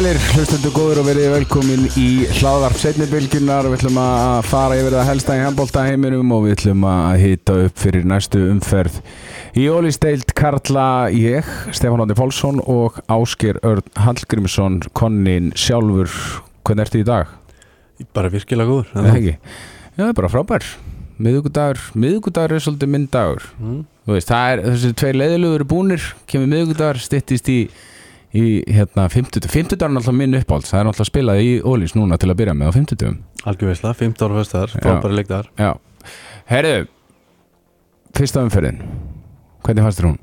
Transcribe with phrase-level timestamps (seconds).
[0.00, 2.04] sælir, hlustendur góður og verið velkomin í
[2.38, 6.86] hlaðvarp setnibilgjunar Við ætlum að fara yfir það helsta í handbólta heiminum og við ætlum
[6.88, 8.96] að hita upp fyrir næstu umferð
[9.60, 16.08] Í ólisteilt Karla ég, Stefán Ándi Pálsson og Ásker Örn Hallgrímsson, konnin sjálfur
[16.64, 17.36] Hvernig ertu í dag?
[18.16, 19.36] Bara virkilega góður Það er ekki?
[19.36, 20.72] Já, það er bara frábær
[21.20, 23.84] Miðugudagur, miðugudagur er svolítið minn dagur mm.
[24.06, 27.60] Þú veist, það er, þessi tvei leiðilegur búnir kemur miðugudagur, styttist í
[28.36, 32.18] í hérna 50, 50 er náttúrulega minn uppáld það er náttúrulega spilað í Ólís núna
[32.20, 33.14] til að byrja með á 50
[33.50, 35.70] Algjörveisla, 15 ára fyrstaðar, frábæri leikdagar Já,
[36.52, 36.88] herðu
[38.16, 38.80] fyrsta umferðin.
[39.64, 40.18] Hvernig fannst þér hún?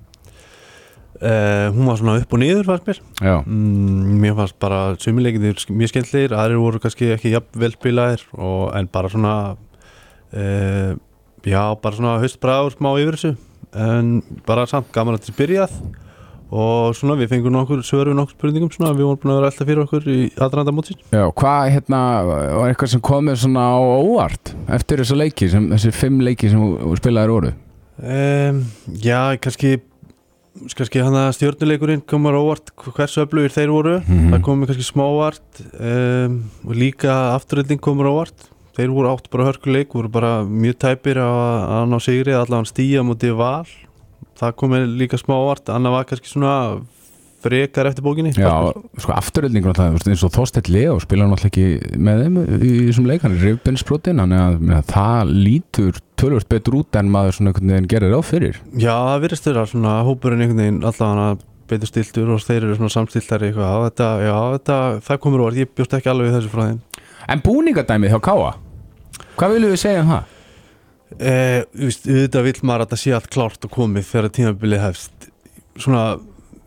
[1.22, 3.00] uh, Hún var svona upp og niður fannst mér.
[3.48, 8.74] Mm, Mér fannst bara sumileikinir mjög skemmtlegir aðrir voru kannski ekki jafn vel spilaðir og,
[8.78, 9.36] en bara svona
[10.34, 10.92] uh,
[11.48, 13.34] já, bara svona haustbræður smá yfir þessu.
[13.78, 14.12] En
[14.48, 15.80] bara samt gaman að þetta byrjað
[16.48, 19.68] og svona við fengum nokkur svöru nokkur spurningum svona við vorum búin að vera alltaf
[19.68, 21.02] fyrir okkur í aðranda mótsins.
[21.12, 25.68] Já, hvað hérna var eitthvað sem kom með svona á óvart eftir þessu leiki, sem,
[25.76, 27.54] þessi fimm leiki sem þú spilaðir voru?
[27.98, 28.64] Um,
[29.04, 29.78] Já, kannski
[30.74, 33.98] kannski hann að stjórnuleikurinn komur óvart hversu öflugir þeir voru.
[34.08, 34.32] Mhm.
[34.34, 38.48] það komur kannski smá óvart um, og líka afturrelding komur óvart.
[38.78, 43.34] Þeir voru átt bara hörkuleik voru bara mjög tæpir að ná sigri allavega stíja mútið
[43.40, 43.66] val
[44.38, 46.54] það komur líka smá óvart annað var kannski svona
[47.44, 48.32] frekar eftir bókinni.
[48.34, 53.10] Já, sko afturöldningur náttúrulega eins og Þorstedt Leo spila náttúrulega ekki með þeim í þessum
[53.10, 57.74] leik, hann er rifbensbrotin þannig að það lítur tölvört betur út en maður svona einhvern
[57.76, 58.62] veginn gerir á fyrir.
[58.74, 61.30] Já, það virðist þeirra svona hópurinn einhvern veginn allavega
[61.68, 64.78] betur stiltur og þeir eru svona samstiltari eitthvað, þetta, já, þetta,
[65.10, 66.80] það komur óvart, ég bjóst ekki alveg þessu frá þeim.
[67.28, 68.56] En búningadæmið hjá Káa
[69.38, 70.37] Hvað viljum við segja um það?
[71.18, 75.30] Eh, auðvitað vill maður að þetta sé allt klárt og komið þegar tímabilið hefst
[75.80, 76.18] svona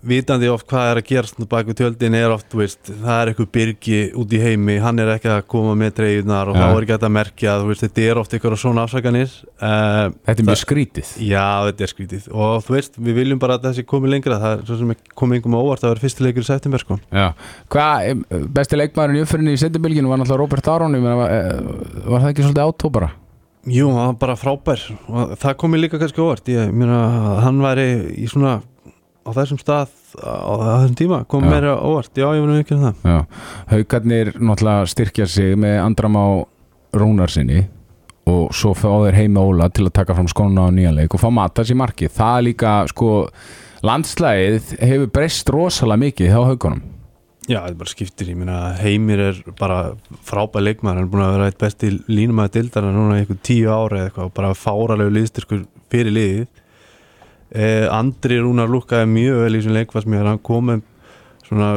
[0.00, 3.98] vitandi oft hvað er að gerast baku tjöldin er oft, veist, það er eitthvað byrgi
[4.16, 6.62] út í heimi, hann er ekki að koma með dreifnar og Ja.
[6.62, 10.48] þá er ekki að merkja veist, þetta er oft eitthvað svona afsakanir eh, Þetta er
[10.48, 14.14] mjög skrítið Já, þetta er skrítið og þú veist, við viljum bara að þessi komið
[14.16, 16.80] lengra það er svo sem komið einhverjum á óvart að vera fyrsti leikur í september
[16.80, 17.00] sko.
[17.12, 18.24] Em,
[18.56, 21.60] besti leikmaðurinn í uppfyrinni í setjubilginu var náttúrulega Robert Aron var, eh,
[22.08, 23.12] var það ekki svolítið átó bara?
[23.68, 24.80] Jú, hann var bara frábær.
[25.10, 26.48] Og það komið líka kannski óvart.
[26.48, 27.00] Ég meina,
[27.44, 28.60] hann væri í svona
[29.20, 31.60] á þessum stað á þessum tíma kom Já.
[31.60, 33.26] á óvart, já, ég verður ekki um það.
[33.70, 36.26] Haukarnir náttúrulega styrkja sig með Andram á
[36.96, 37.66] Rúnarsinni
[38.30, 41.22] og svo fá þeir heima Óla til að taka fram skóna á nýja leik og
[41.22, 42.12] fá matas í markið.
[42.16, 43.10] Það er líka, sko
[43.86, 46.82] landslægið hefur breyst rosalega mikið hjá haugunum
[47.48, 49.78] Já, þetta bara skiptir, ég meina Heimir er bara
[50.28, 53.70] frábær leikmaður hann er búin að vera eitt besti línumæði dildana núna í eitthvað tíu
[53.72, 56.60] ára eða eitthvað bara fáralegu liðstyrkur fyrir liðið.
[57.50, 60.84] Eh, Andri Rúnar lúkkaði mjög vel í þessum ég hann kom með
[61.48, 61.72] svona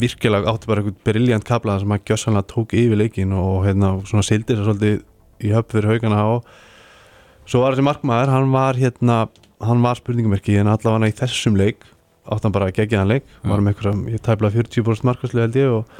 [0.00, 4.24] virkilega átti bara eitthvað briljant kaplaða sem hann gjössanlega tók yfir leikin og hérna svona
[4.24, 6.50] sildi þess að svolítið í höfn fyrir haugana og
[7.50, 9.18] svo var þessi markmaður, hann var hérna
[9.60, 11.84] hann var spurningumerki en allavega í þessum leik
[12.30, 15.58] átti hann bara að gegja hann leik var með eitthvað, ég tæpla 40% markvæslu held
[15.58, 15.98] ég og,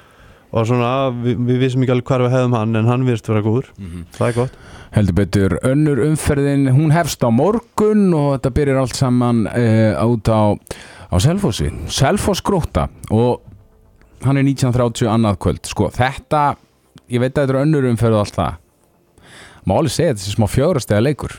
[0.50, 3.44] og svona, við, við vissum ekki alveg hvar við hefðum hann en hann virðist vera
[3.44, 3.68] góður,
[4.16, 4.56] það er gott.
[4.94, 10.32] Heldur betur önnur umferðin hún hefst á morgun og þetta byrjar allt saman uh, át
[10.34, 10.42] á,
[11.10, 11.70] á Selfossi.
[11.86, 13.44] Selfoss gróta og
[14.26, 15.62] hann er 1930 annað kvöld.
[15.70, 16.56] Sko þetta,
[17.06, 18.58] ég veit að þetta er önnur umferð og allt það.
[19.68, 21.36] Má alveg segja að þetta er smá fjórastega leikur.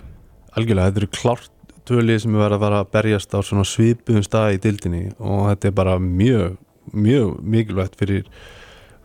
[0.56, 1.51] Algjörlega, þetta eru klárt
[1.91, 5.69] tvölið sem er að fara að berjast á svona svipuðum stað í dildinni og þetta
[5.69, 6.57] er bara mjög,
[6.96, 8.28] mjög mikilvægt fyrir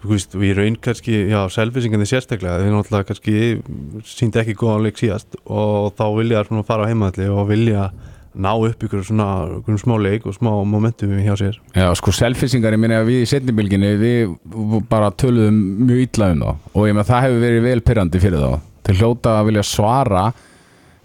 [0.02, 5.00] þú veist, við raun kannski, já, selfisingandi sérstaklega, þeir náttúrulega kannski síndi ekki góðan leik
[5.00, 7.88] síðast og þá vilja svona fara á heimaðalli og vilja
[8.36, 9.28] ná upp ykkur svona
[9.80, 11.56] smá leik og smá momentum hjá sér.
[11.72, 12.12] Já, sko,
[12.76, 14.34] meina að við í setnibilginni, við
[14.90, 18.44] bara töluðum mjög illa um þá og ég meina það hefur verið vel pyrrandi fyrir
[18.44, 18.60] þá.
[18.86, 20.26] Til hljóta að vilja svara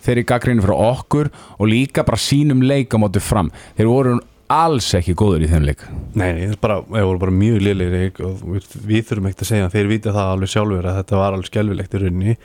[0.06, 3.51] þeirri gaggrinni frá okkur og líka bara sínum leik á móti fram.
[3.77, 4.19] Þeir voru
[4.51, 5.86] alls ekki góður í þeim leik.
[6.13, 9.45] Nei, nei, það er bara, það voru bara mjög liðlegir og við, við þurfum ekkert
[9.45, 12.38] að segja þeir vita það alveg sjálfur að þetta var alveg skelvilegt í rauninni.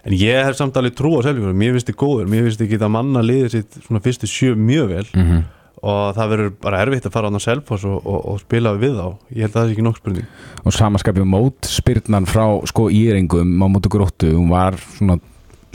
[0.00, 2.70] En ég hef samt alveg trú á sjálfur mér finnst þið góður, mér finnst þið
[2.74, 5.08] geta manna liðið sitt svona fyrstu sjö mjög vel.
[5.14, 5.42] Mm -hmm.
[5.80, 9.08] og það verður bara erfitt að fara á selfos og, og, og spila við þá.
[9.34, 10.26] Ég held að það sé ekki nokk spurning.
[10.64, 15.18] Og samaskapið mót spyrnan frá sko íringum á móti gróttu, hún var svona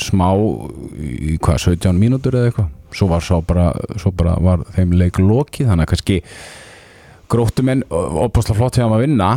[0.02, 0.28] smá
[1.00, 2.70] í hvað, 17 mínútur eða eitthvað?
[2.96, 6.20] Svo var, svo bara, svo bara var þeim leik lokið þannig að kannski
[7.32, 9.30] gróttumenn opasla flott hjá að vinna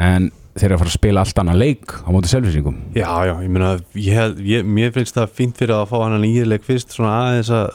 [0.00, 3.34] en þeir eru að fara að spila allt annað leik á móti selvisingum Já, já,
[3.42, 7.14] ég meina, ég, ég, mér finnst það fínt fyrir að fá hann nýjuleik fyrst svona
[7.24, 7.70] aðeins að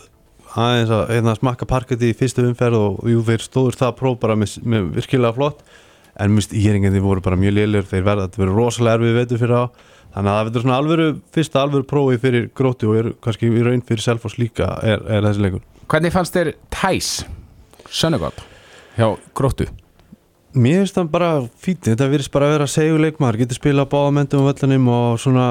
[0.55, 4.37] aðeins að hérna, smakka parketti í fyrstu umferð og jú, þeir stóður það próf bara
[4.39, 5.65] með, með virkilega flott
[6.15, 9.57] en mist, íringandi voru bara mjög lélir þeir verða að vera rosalega erfið veitur fyrir
[9.59, 9.63] á
[10.15, 13.63] þannig að það verður svona alvöru, fyrsta alvöru prófi fyrir gróti og er kannski í
[13.65, 17.15] raun fyrir Selfoss líka er, er þessi leikur Hvernig fannst þér Tæs
[17.91, 18.45] Sönnegott
[18.95, 19.67] hjá Gróttu?
[20.55, 21.29] Mér finnst það bara
[21.59, 25.47] fítið, þetta virðist bara að vera seguleikmar, getur spilað báða mentum á völlunum og svona,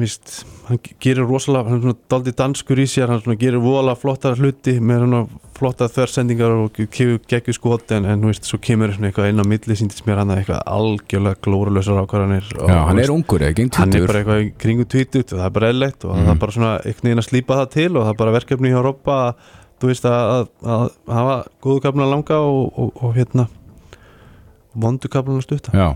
[0.00, 0.40] víst,
[0.72, 4.78] hann gerir rosalega, hann er svona daldi danskur í sér, hann gerir vola flotta hluti
[4.80, 5.20] með svona
[5.58, 10.04] flotta þversendingar og geggjur skot en, en víst, svo kemur eitthvað inn á milli, síndist
[10.08, 12.50] mér hann að eitthvað algjörlega glóralösar ákvarðanir.
[12.56, 13.80] Já, hann er ungur, ekki, tvítur.
[13.84, 16.26] Hann er bara eitthvað kringu tvítut og það er bara eðlegt og mm.
[16.26, 18.72] það er bara svona einhvern veginn að slípa það til og það er bara verkefni
[18.72, 19.18] hjá Robba,
[19.82, 21.36] þú veist, að, að, að hafa
[21.66, 23.48] góðu kapna langa og, og, og hérna
[24.74, 25.94] vondukablan stutta Já,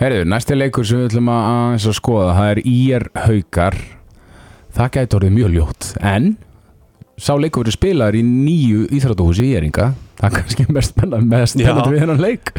[0.00, 3.78] herriður, næsti leikur sem við ætlum að, að skoða, það er Ír Haukar.
[4.76, 6.32] Það gæti orðið mjög ljótt en
[7.16, 9.92] sá leikur verið spilaður í nýju íþrátuhúsi í Íringa.
[10.18, 12.52] Það er kannski mest spennandi við hennan leik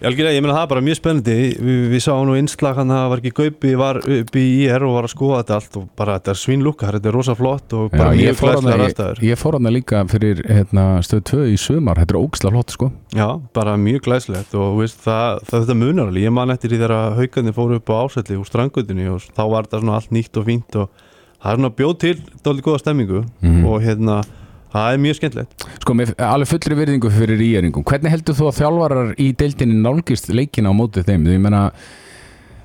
[0.00, 1.34] Algjörlega, ég meina það er bara mjög spennandi.
[1.60, 4.94] Við, við sáum nú einslag hann að var ekki Gaupi var upp í IR og
[4.96, 7.92] var að skoða þetta allt og bara þetta er svínlúkar, þetta er rosa flott og
[7.92, 11.60] bara Já, mjög glæslega ræstaður Ég fór hann að líka fyrir hérna, stöð 2 í
[11.60, 12.90] sumar, þetta er ógislega flott sko.
[13.12, 13.26] Já,
[13.60, 17.20] bara mjög glæslegt og veist, það, það, þetta munar alveg, ég man eftir því þegar
[17.20, 20.48] haugandi fóru upp á ásætli úr strandgöldinni og þá var þetta svona allt nýtt og
[20.48, 23.68] fínt og það er svona bjóð til dálítið góða stemmingu mm -hmm.
[23.68, 24.22] og hérna
[24.70, 25.64] Það er mjög skemmtilegt.
[25.82, 30.30] Sko, með alveg fullri virðingu fyrir íeringum, hvernig heldur þú að þjálfarar í deildinni nálgist
[30.30, 31.24] leikina á mótið þeim?
[31.26, 31.62] Því, ég menna,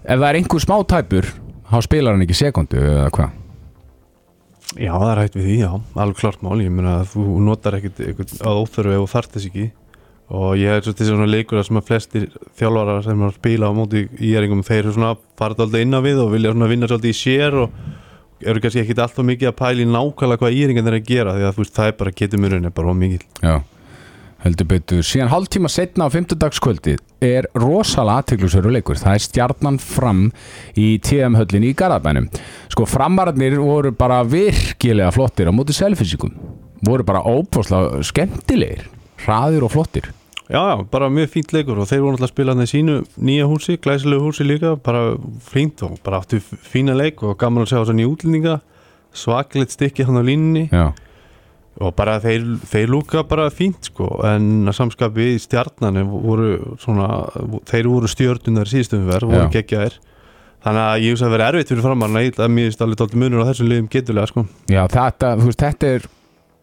[0.04, 1.32] ef það er einhver smá tæpur,
[1.72, 3.42] þá spilar hann ekki sekundu eða hvað?
[4.76, 5.72] Já, það er hægt við því, já,
[6.04, 6.60] alveg klart mál.
[6.62, 9.68] Ég menna, þú notar ekkert að óþörfu ef þú þart þess ekki
[10.26, 12.24] og ég er svona svona leikur að sem að flestir
[12.58, 16.22] þjálfarar sem að spila á mótið íeringum, þeir eru svona farið alltaf inn á við
[16.24, 17.76] og vilja svona vinna svolítið í sér og
[18.44, 21.62] eru kannski ekki alltaf mikið að pæli nákvæmlega hvað íringan er að gera því að
[21.62, 23.56] veist, það er bara getumurinn er bara ómikið Já,
[24.44, 25.06] heldur betur.
[25.08, 30.28] Síðan hálf tíma setna á fymtudagskvöldi er rosalega aðteglusveru leikur það er stjarnan fram
[30.76, 32.28] í TM höllinni í Garabænum
[32.74, 36.36] sko framararnir voru bara virkilega flottir á móti selfisíkum
[36.86, 38.86] voru bara óbúslega skemmtilegir
[39.24, 40.12] hraðir og flottir
[40.46, 43.46] Já, já, bara mjög fínt leikur og þeir voru náttúrulega að spila þannig sínu nýja
[43.50, 47.80] húsi, glæsilegu húsi líka bara fínt og bara áttu fína leik og gaman að sjá
[47.80, 48.60] þessan í útlendinga
[49.16, 50.92] svakleitt stykki hann á línni já.
[51.82, 57.08] og bara þeir, þeir lúka bara fínt sko en að samskapi í stjarnani voru svona,
[57.66, 59.98] þeir voru stjórnunar síðustum verð, voru geggjaðir.
[60.66, 63.18] Þannig að ég veist að það verði erfitt fyrir framarna að mér er allir tólt
[63.18, 64.46] munur á þessum liðum geturlega sko.
[64.70, 66.08] Já, þetta, þú veist, þetta er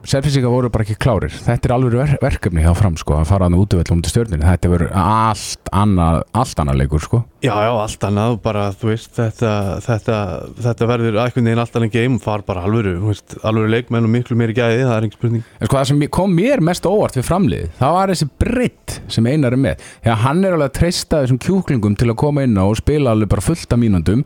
[0.03, 1.31] Selfisíka voru bara ekki klárir.
[1.31, 4.71] Þetta er alveg ver verkefni hjá fram sko að fara að útvöldum til stjórnir þetta
[4.73, 7.21] verður allt annað allt annað leikur sko.
[7.43, 9.53] Já, já, allt annað bara þú veist þetta,
[9.83, 10.17] þetta,
[10.63, 14.37] þetta verður einhvern veginn allt annað og far bara alvöru veist, alvöru leikmenn og miklu
[14.39, 15.47] meiri gæði það er einhver spurning.
[15.59, 19.27] En sko það sem kom mér mest óvart við framlið það var þessi britt sem
[19.31, 19.87] einar er með.
[20.07, 23.15] Að hann er alveg að treysta þessum kjúklingum til að koma inn á og spila
[23.17, 24.23] alveg bara fullt af mínundum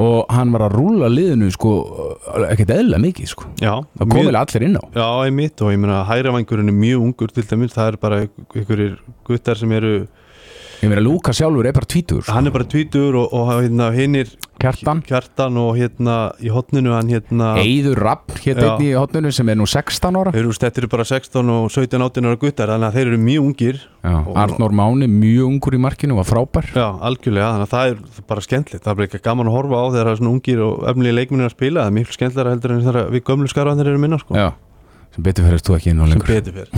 [0.00, 1.74] og hann var að rúla liðinu sko
[2.50, 3.50] ekkert eðla mikið sko.
[3.62, 4.82] Já, það komið allir inn á.
[4.94, 8.98] Já, einmitt og ég meina hæravangurinn er mjög ungur til dæmis, það er bara einhverjir
[9.26, 9.94] guttar sem eru
[10.80, 12.32] Ég meina Lúka sjálfur er bara tvítur sko.
[12.32, 15.02] Hann er bara tvítur og, og hérna, hinn er Kjartan.
[15.04, 19.66] Kjartan og hérna í hotninu hann hérna Eiður Rapp hérna í hotninu sem er nú
[19.68, 20.32] 16 ára.
[20.32, 23.20] Þeir eru, þetta eru bara 16 og 17, 18 ára guttar þannig að þeir eru
[23.26, 23.82] mjög ungir.
[24.00, 26.72] Já, Arnór Máni mjög ungur í markinu og var frábær.
[26.72, 28.84] Já, algjörlega, þannig að það er bara skemmtilegt.
[28.84, 31.18] Það er bara ekki gaman að horfa á þegar það er svona ungir og efnilega
[31.20, 34.20] leikminir að spila, það er mjög skemmtilega heldur en þegar við gömlu skarfanir eru minna
[34.24, 34.36] sko.
[35.14, 36.26] Sem betur fyrir þú ekki inn á lengur.
[36.26, 36.70] sem betur fyrir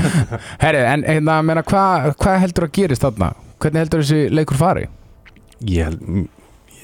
[0.64, 3.32] Herri, en hérna, hvað hva heldur að gerist þarna?
[3.60, 4.86] Hvernig heldur þessi leikur fari?
[5.68, 6.28] Ég held,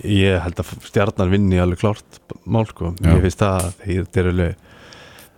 [0.05, 4.63] ég held að stjarnar vinni alveg klárt mál sko, ég finnst það þetta er alveg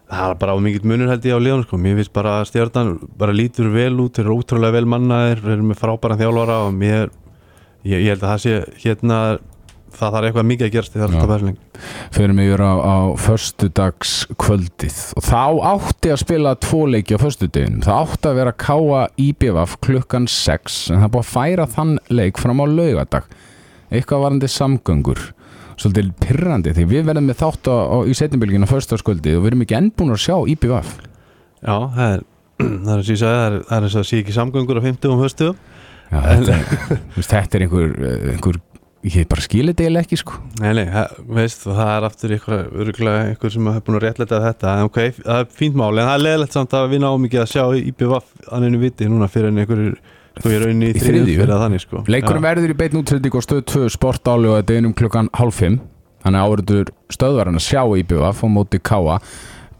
[0.08, 2.94] það er bara á mikið munur held ég á liðan sko, mér finnst bara stjarnar
[3.20, 6.74] bara lítur vel út, þeir eru ótrúlega vel mannaðir, þeir eru með frábæran þjálfara og
[6.78, 7.12] mér,
[7.84, 8.54] ég, ég held að það sé
[8.86, 9.18] hérna
[9.94, 11.82] það þarf eitthvað mikið að gerast í þessari verðling
[12.14, 17.22] Fyrir mig vera á, á förstudags kvöldið og þá átti að spila tvo leiki á
[17.22, 21.68] förstudegin það átti að vera að káa IBVF klukkan 6 en það búið að færa
[21.74, 23.28] þann leik fram á laugadag
[23.88, 25.20] eitthvað varandi samgöngur.
[25.78, 29.52] Svolítið pyrrandi því við verðum með þátt á, á, í setjumbilginu á förstudagskvöldið og við
[29.52, 30.96] erum ekki ennbúin að sjá IBVF
[31.62, 32.24] Já, það er
[32.58, 35.52] það er að það er að sé ekki samgöngur á 50 um höstu
[36.08, 37.94] Já, þetta, þetta er einhver,
[38.32, 38.58] einhver
[39.06, 40.38] ég bara skilir þetta eiginlega ekki sko.
[40.62, 40.86] Nei, nei,
[41.38, 44.74] veist, það er aftur ykkur, sem hefur búin að réttleita þetta.
[44.74, 47.42] En ok, það er fínt máli, en það er leðilegt samt að við náum ekki
[47.42, 49.84] að sjá IPVF anninu viti núna fyrir en ykkur
[50.38, 52.02] þú er rauninni í þriðju fyrir að þannig sko.
[52.10, 55.56] Leikurum verður í beitn útsetting og stöð 2 sportáli og þetta er einum klukkan halv
[55.56, 55.78] 5
[56.24, 59.18] þannig áverður stöðvarinn að sjá IPVF og móti Káa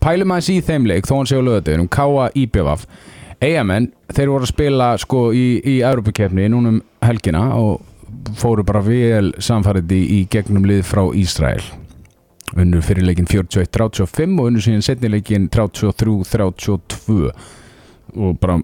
[0.03, 2.87] pælum aðeins í þeim leik þó hann séu lögðið um Káa IPVF
[3.39, 7.85] Eyjamenn, þeir voru að spila sko í, í Europakefni núna um helgina og
[8.37, 11.63] fóru bara vel samfærið í, gegnum lið frá Ísrael.
[12.59, 17.33] Unnu fyrir leikin 41-35 og unnu síðan setni leikin 33-32
[18.17, 18.59] og bara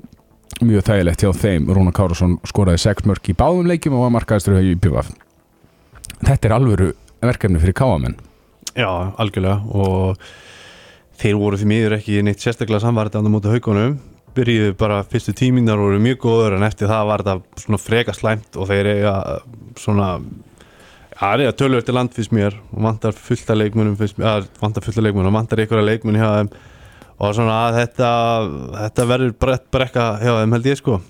[0.64, 1.68] mjög þægilegt hjá þeim.
[1.73, 5.12] Rúna Kárasson skoraði 6 mörg í báðum leikjum og var markaðistur í PVF
[6.25, 6.92] Þetta er alvöru
[7.25, 8.16] verkefni fyrir káamenn
[8.75, 9.61] Já, algjörlega.
[9.71, 10.18] Og
[11.21, 13.99] þeir voru því miður ekki neitt sérstaklega samvartið á mútið haugunum
[14.35, 18.14] byrjuðu bara fyrstu tíminar og voru mjög góður en eftir það var þetta svona freka
[18.17, 19.14] slæmt og þeir eiga
[19.81, 20.09] svona
[21.14, 25.05] það er eiga tölvöld til land fyrst mér og vantar fullta leikmunum að, vantar fullta
[25.05, 26.53] leikmunum og vantar að leikmun hjá þeim.
[27.14, 28.11] Og svona að þetta
[28.75, 31.00] þetta verður brett brekka hjá þeim held ég sko.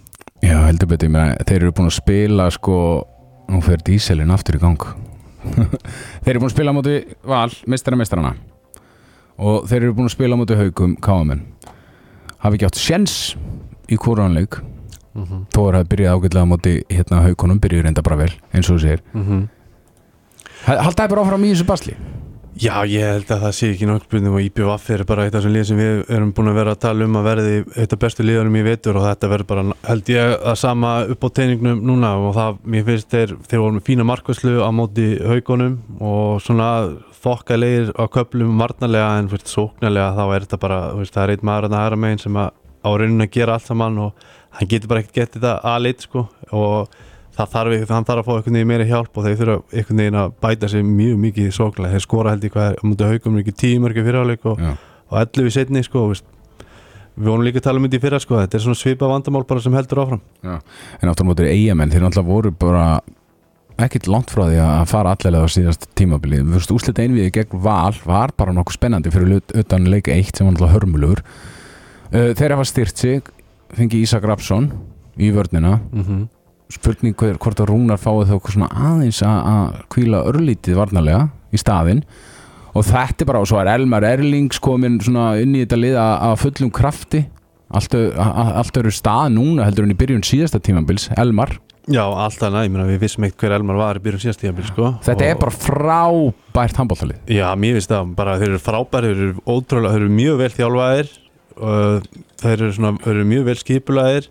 [0.45, 2.78] Já, heldur betur, ég meina, þeir eru búin að spila sko,
[3.49, 4.90] nú fer díselin aftur í gang.
[6.25, 8.35] Þeir eru búin að spila á móti val, mistara mistarana
[9.38, 11.43] og þeir eru búin að spila á móti haugum káamenn
[12.45, 13.17] hafi ekki átt sjens
[13.89, 15.45] í kóranleik mm -hmm.
[15.55, 18.77] þó er það byrjað ágætlega á móti hérna haugunum, byrjuð reynda bara vel eins og
[18.77, 19.03] þú segir.
[20.65, 21.97] Haldaði bara áfram í þessu basli.
[22.55, 25.41] Já, ég held að það sé ekki nokkuð spurning og IPVF er bara eitt af
[25.41, 27.99] þessum lið sem við erum búin að vera að tala um að verði eitt af
[28.05, 31.81] bestu liðanum í vetur og þetta verður bara, held ég, að sama upp á teiningnum
[31.83, 36.45] núna og það, mér finnst þeir, þeir voru með fína markvæslu á móti haugunum og
[36.47, 36.69] svona
[37.25, 41.49] þokkalegir á köplum varnarlega en fyrir sóknarlega þá er þetta bara, veist, það er eitt
[41.49, 42.52] maður að hæra megin sem að
[42.85, 44.25] á rauninu að gera allt saman og
[44.59, 46.93] hann getur bara ekkert gett þetta aðleitt sko og
[47.35, 50.21] það þarf, hann þarf að fá einhvern veginn meiri hjálp og þeir þurfa einhvern veginn
[50.21, 53.40] að bæta sig mjög mikið í sóknarlega, þeir skora held ég hvað er mútið haugum
[53.40, 54.76] ekki tímörki fyrirháleik og, Já.
[55.11, 56.28] og 11 í setni sko veist.
[57.14, 59.45] við vonum líka að tala um þetta í fyrra sko þetta er svona svipa vandamál
[59.49, 62.87] bara sem heldur áfram En áttur á móti eigamenn, þeir náttúrulega voru bara
[63.78, 67.61] ekkert langt frá því að fara allavega á síðast tímabili Þú veist, úslit einviði gegn
[67.64, 72.54] val var bara nokkuð spennandi fyrir utan leik eitt sem var náttúrulega hörmulugur uh, Þeir
[72.54, 73.23] hafa styrt sig
[73.75, 74.69] fengi Ísak Rapsson
[75.19, 75.81] í vörnina.
[75.93, 76.23] Mm -hmm.
[76.75, 82.02] spurning hver, hvort að Rúnar fáið þó svona aðeins að- kvíla örlítið varnarlega í staðinn.
[82.75, 85.95] Og þetta er bara, og svo er Elmar Erlings komin svona inn í þetta lið
[85.97, 87.26] að fullum krafti.
[87.71, 91.59] Allt, ö- a- a- allt eru stað núna heldur en í byrjun síðasta tímabils Elmar,
[91.85, 94.87] Já, alltaf næ, við vissum eitt hver Elmar var í byrjun síðast tíðanbíl sko.
[95.05, 99.25] Þetta og, er bara frábært handbóltalið Já, mér finnst það bara þeir eru frábæri, þeir
[99.26, 101.11] eru ótrúlega, þeir eru mjög vel þjálfaðir
[102.41, 104.31] þeir eru, svona, þeir eru mjög vel skipulaðir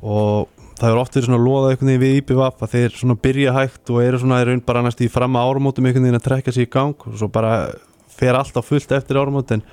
[0.00, 3.56] og það er oft verið svona loðað einhvern veginn við IPVAP að þeir svona byrja
[3.56, 6.52] hægt og eru svona raun bara næst í fram að árumótum einhvern veginn að trekka
[6.54, 7.52] sér í gang og svo bara
[8.12, 9.64] fer alltaf fullt eftir árumótin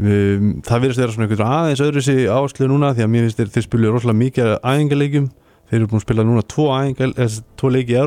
[0.00, 3.52] um, það verðist vera svona aðeins öðru sér áherslu núna því að mér finnst þeir,
[3.56, 3.66] þeir
[5.70, 6.70] þeir eru búin að spila núna tvo,
[7.58, 8.00] tvo leiki í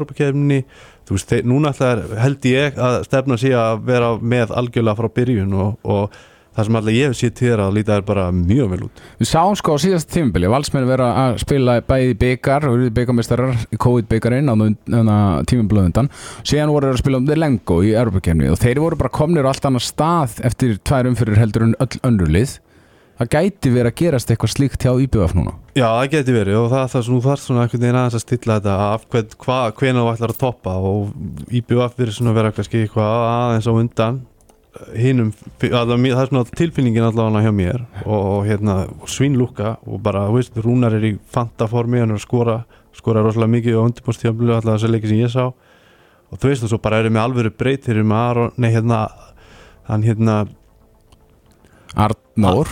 [1.29, 1.73] þeir, núna
[2.21, 6.19] held ég að stefna sig að vera með algjörlega frá byrjun og, og
[6.59, 9.01] það sem alltaf ég hef til þér að líta er bara mjög vel út.
[9.19, 13.65] Við sáum sko á síðasta tímabili valsmenn vera að spila bæði byggar og eru byggarmeistarar
[13.69, 14.55] í COVID-byggarinn á
[15.49, 16.09] tímabili undan.
[16.43, 19.51] Síðan voru að spila um þeir lengo í Europakefni og þeir voru bara komnir á
[19.53, 22.57] allt annar stað eftir tvær umfyrir heldur en öll önnur lið.
[23.19, 26.65] Það gæti verið að gerast eitthvað slíkt hjá IBF núna Já, það geti verið og
[26.73, 29.29] það það þú þarf svona einhvern veginn aðeins að stilla þetta af hvern,
[29.77, 33.73] hvenær þú ætlar að toppa og IBF verið svona að vera kannski eitthvað aðeins á
[33.73, 34.17] undan.
[34.99, 35.31] Hinnum,
[35.61, 38.75] það er svona tilfinningin allavega hjá mér og, og hérna
[39.07, 42.59] svínlúka og bara, þú veist, Rúnar er í fantaformi, hann er að skora
[42.99, 45.45] skora rosalega mikið á undirbúrstíðanblu allavega þess að leiki sem ég sá.
[46.29, 48.71] Og þú veist, og svo bara erum við alvöru breyt þeir eru með Aron, nei
[48.75, 49.03] hérna
[49.89, 50.41] hann hérna
[51.95, 52.67] Arnór.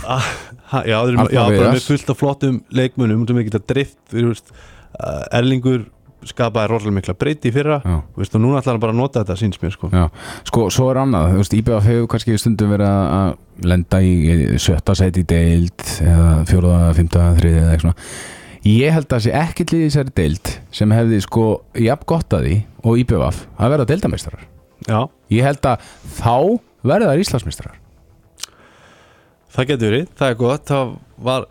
[0.84, 1.16] Já, þeir eru
[1.58, 5.86] bara með fullt af flottum leikmunum sem við geta drift uh, Erlingur
[6.28, 7.78] skapaði rosalega mikla breyti í fyrra.
[8.18, 9.88] Veist, og núna ætlar hann bara að nota þetta síns mér sko.
[10.50, 14.12] Sko, svo er annað, þú veist, IBF hefur kannski stundum verið að- lenda í
[14.58, 18.10] sjötta sæti í deild eða fjóruða, fymta, þriði eða eitthvað svona.
[18.68, 21.44] Ég held að sé ekkert liðið þessari deild sem hefði sko
[21.78, 24.42] jafn gott að því og IBF að verða deildameistarar
[24.88, 25.86] Já, Ég held að
[26.18, 26.34] þá
[26.82, 27.78] verða þær Íslandsmeistarar
[29.54, 30.94] það getur verið, það er gott það
[31.28, 31.48] var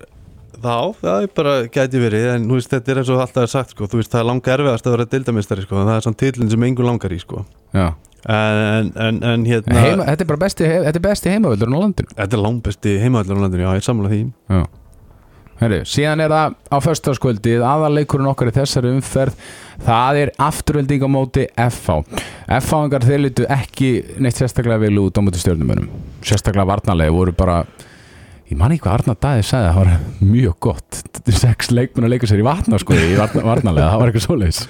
[0.57, 3.53] þá, það er bara geti verið en þú veist, þetta er eins og alltaf er
[3.53, 6.07] sagt sko, þú veist, það er langa erfiðast að vera deildamistari sko, en það er
[6.07, 7.43] samt titlinn sem engur langar í sko.
[7.75, 7.87] Já,
[8.25, 12.13] en, en, en hérna Heima, þetta er bara besti, þetta er besti heimavöldurinn á landinu.
[12.17, 14.21] Þetta er langbesti heimavallur á landinu, já, ég er sammála því.
[14.55, 14.61] Já
[15.57, 19.39] Heri, síðan er það á föstaskvöldið aðaleikurinn okkar í þessari umferð
[19.87, 21.97] það er afturölding á móti FH
[22.59, 25.89] FH-ingar þeir litu ekki neitt sérstaklega vel út á móti stjórnumönum
[26.21, 27.63] sérstaklega varnarlega voru bara
[28.47, 29.91] ég man ekki hvað Arnar Dæði sagði það var
[30.23, 31.01] mjög gott.
[31.27, 34.61] Sex leikmenn að leika sér í vatna sko í varna, varnarlega, það var eitthvað svoleiðis.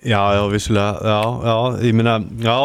[0.00, 2.56] Já, já, vissulega, já, já, ég meina, já,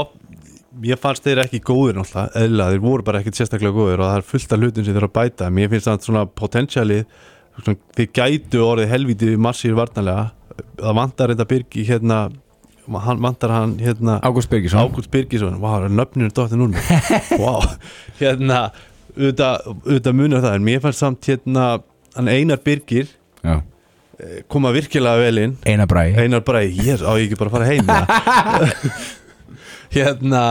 [0.84, 4.18] ég fannst þeir ekki góðir náttúrulega, eðla, þeir voru bara ekkit sérstaklega góðir og það
[4.20, 7.06] er fullt af hlutum sem þeir að bæta, mér finnst það svona potensialið,
[7.62, 10.26] svona, þið gætu orðið helvítið massíf varnarlega.
[10.80, 12.20] Það vantar þetta Birgi hérna
[12.86, 14.80] hann vantar hann hérna Ágúst Birgisson.
[14.80, 15.58] Ágúst Birgisson,
[15.96, 16.82] nöfninu er dóttir núna
[17.42, 17.64] wow,
[18.20, 18.68] hérna
[19.16, 21.66] auðvitað, auðvitað munur það en mér fannst samt hérna
[22.16, 23.10] hann Einar Birgir
[23.42, 23.62] Já.
[24.20, 25.58] eh, koma virkilega vel inn.
[25.66, 27.90] Einar Bræ Einar bara, ég á ég ekki bara að fara heim?
[29.94, 30.44] hérna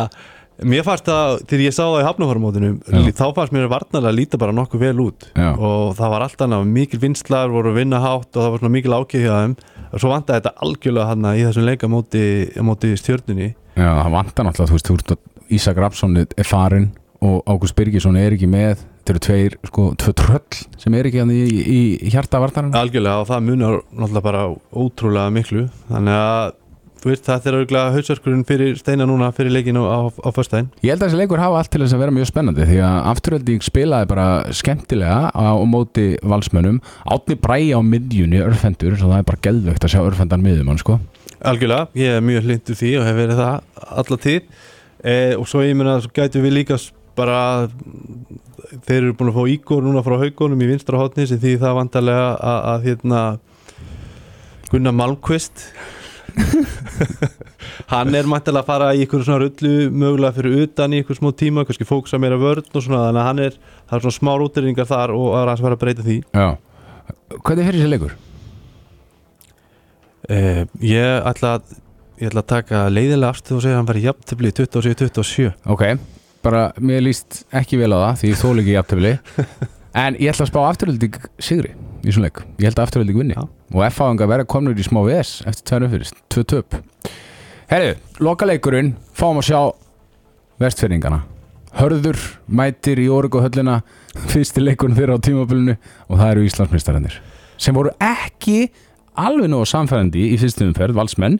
[0.62, 2.72] mér fannst það, þegar ég sá það í hafnafármótinu
[3.18, 5.28] þá fannst mér varnarlega að líta bara nokkuð vel út.
[5.34, 5.50] Já.
[5.58, 9.26] og það var alltaf mikil vinslar voru að vinna hátt og það var mikil ákveð
[9.26, 9.56] hjá þeim.
[9.94, 12.24] Og svo vantaði þetta algjörlega hann í þessum leika móti,
[12.66, 13.52] móti stjörnunni.
[13.74, 16.88] Já, það vantar náttúrulega, þú veist, þú að Ísak Rapsson er farinn
[17.24, 18.82] og Ágúst Birgisson er ekki með.
[19.04, 22.72] Þetta eru tveir, sko, tvö tröll sem er ekki hann í, í, í hjarta vartarinn
[22.78, 25.66] algjörlega og það munar náttúrulega bara ótrúlega miklu.
[25.90, 26.54] Þannig að
[27.10, 30.70] veist þetta er auðvitað hausverkurinn fyrir steina núna fyrir leikinu á, á föstudaginn.
[30.84, 32.98] Ég held að þessi leikur hafa allt til þess að vera mjög spennandi því að
[33.12, 36.80] afturölding spilaði bara skemmtilega á á móti valsmönnum.
[37.04, 40.98] Átni Bræ á miðjunni, örfendur svo það er bara geðvögt að sjá örfendan miðjumann sko.
[41.44, 44.52] Algjörlega, ég er mjög hlindu því og hef verið það alla tíð.
[45.04, 46.78] E, og svo ég meina, svo gætu við líka
[47.14, 47.68] bara
[48.86, 51.76] þeir eru búin að fá ígór núna frá haugunum í vinstra hotni sem því það
[51.78, 52.30] vantarlega
[52.72, 53.20] að hérna
[54.70, 55.68] Gunnar Malmqvist
[57.92, 61.32] hann er mæntilega að fara í ykkur svona rullu mögulega fyrir utan í ykkur smó
[61.36, 64.32] tíma, kannski fókusa meira vörn og svona, þannig að hann er það er svona smá
[64.46, 66.18] útringar þar og að ræðs fara að breyta því.
[66.34, 66.48] Já.
[67.44, 68.18] Hvernig fyrir þessi leikur?
[70.32, 71.74] Eh, ég ætla að
[72.20, 75.82] ég ætla að taka leiðilega afstöð og segja að hann var í jafntefli 27-27 Ok,
[76.46, 79.12] bara mér líst ekki vel á það því ég þól ekki jafntöfli
[80.04, 82.42] En ég ætla að spá afturölding sigri í svona leik.
[82.60, 83.36] Ég held að afturölding vinni.
[83.36, 83.44] Já.
[83.74, 86.78] og F-áðingar verða komnur í smá VS eftir tveinu fyrir, tvö töp.
[87.70, 89.60] Herru, lokaleikurinn fáum að sjá
[90.62, 91.24] vestfyrringana
[91.74, 93.80] Hörður mætir í Origo höllina
[94.32, 95.74] fyrsti leikurinn þeirra á tímabilinu
[96.06, 97.20] og það eru Íslandsmeistarannir
[97.58, 98.68] sem voru ekki
[99.18, 101.38] alveg nógu samfærandi í fyrstu umferð, valsmenn.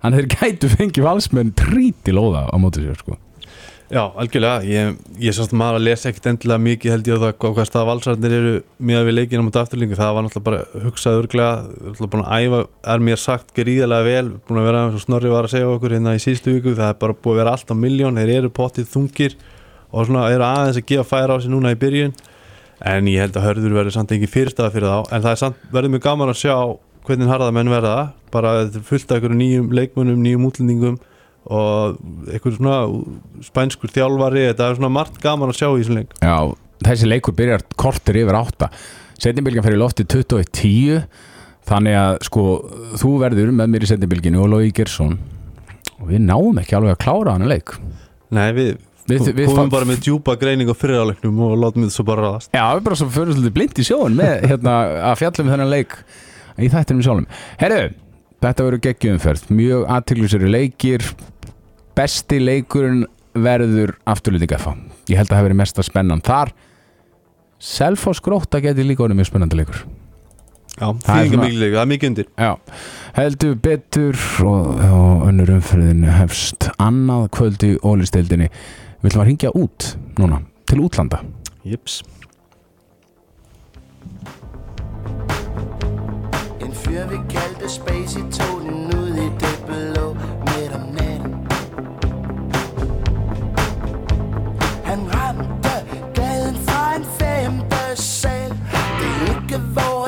[0.00, 3.18] Að þeir gætu fengið valsmenn tríti lóða á móti sér sko
[3.90, 7.32] Já, algjörlega, ég, ég sást maður að lesa ekkit endilega mikið held ég á það
[7.42, 8.52] hvað, hvað stað valsarnir eru
[8.86, 12.60] miðað við leikina mot afturlingu, það var náttúrulega bara hugsað örglega, búin að æfa
[12.94, 15.96] er mér sagt gríðarlega vel, búin að vera eins og Snorri var að segja okkur
[15.96, 16.76] hérna í síðustu viku.
[16.78, 19.36] Það er bara búin að vera allt á miljón, þeir eru pottið þungir
[19.90, 22.14] og svona eru aðeins að gefa færa á sig núna í byrjun.
[22.94, 25.00] En ég held að hörður verður samt ekki fyrirstaða fyrir þá.
[25.10, 26.54] En það er samt, verður mjög gaman að sjá
[27.10, 27.98] hvernig harðamenn verða.
[28.30, 31.00] Bara fullt af einhverjum nýjum leikmönnum, nýjum útlendingum
[31.50, 31.98] og
[32.30, 32.76] einhver svona
[33.44, 36.14] spænskur þjálfari, þetta er svona margt gaman að sjá í þessum leik.
[36.22, 36.36] Já,
[36.86, 38.70] þessi leikur byrjar kortir yfir átta.
[39.20, 41.02] Setnibilgjan fyrir lofti 21.10
[41.70, 42.42] Þannig að sko
[42.98, 45.12] þú verður með mér í setnibilginu og Lói Gersson
[46.00, 47.74] og við náum ekki alveg að klára hann leik.
[48.32, 48.70] Nei, við,
[49.10, 52.52] Við- við, komum bara með djúpa greining á fyriráleiknum og látum við svo bara raðast
[52.56, 54.74] Já, við bara svo fyrir svolítið blind í sjóun með hérna,
[55.10, 55.96] að fjallum þennan leik
[56.60, 57.28] í þættinum sjálfum.
[57.60, 57.80] Herru,
[58.46, 61.06] þetta verður geggjumferð mjög aðtillisari leikir
[62.00, 63.04] besti leikurinn
[63.36, 64.74] verður afturluting FA
[65.10, 66.52] Ég held að það hafi verið mesta spennan þar.
[67.60, 69.80] Selfoss gróta geti líka orðið mjög spennandi leikur.
[70.80, 72.28] Já, Það er mikið það er mikið undir.
[72.40, 72.52] Já,
[73.18, 78.48] heldur betur og, og önnur umfriðin hefst annað kvöld í ólistildinni
[79.00, 81.20] Við ætlum að ringja út núna til útlanda.
[81.64, 82.00] Jips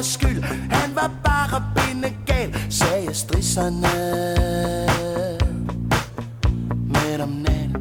[0.03, 3.93] vores skyld, han var bare bindegal Sagde strisserne
[6.87, 7.77] midt om natten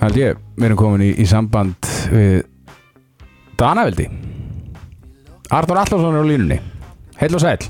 [0.00, 2.42] Held ég, við erum komin í, í samband við
[3.60, 4.08] Danaveldi
[5.54, 6.58] Arnur Allarsson er á línunni
[7.20, 7.62] Heil og sæl,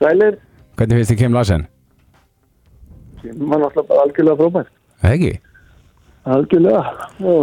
[0.00, 0.38] Sælir,
[0.76, 1.66] hvernig finnst þið Kim Larsen?
[3.22, 4.70] maður náttúrulega bara algjörlega frábært.
[5.02, 5.28] Það ekki?
[6.32, 6.80] Algjörlega,
[7.22, 7.36] já.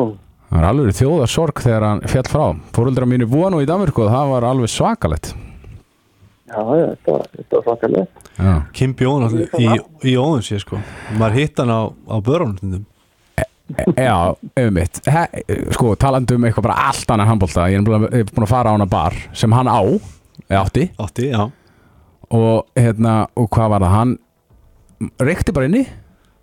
[0.50, 2.46] Það var alveg þjóða sorg þegar hann fjall frá.
[2.74, 5.34] Fóruldra mínu búa nú í Danmörku og það var alveg svakalett
[6.50, 8.06] Já, já, þetta var, þetta var svakalega.
[8.40, 9.68] Já, Kim Bjón í,
[10.10, 10.80] í óðum sér sko.
[11.20, 12.80] Maður hitt hann á, á börunum
[13.94, 15.24] Já um mitt He,
[15.76, 18.72] Sko, talandi um eitthvað bara allt annað handbólta Ég er búin að, búin að fara
[18.72, 19.78] á hana bar sem hann á,
[20.50, 20.88] eða átti.
[21.06, 21.44] Átti, já.
[22.34, 23.94] Og hérna, og hvað var það?
[24.00, 24.18] Hann
[25.22, 25.86] reykti bara inni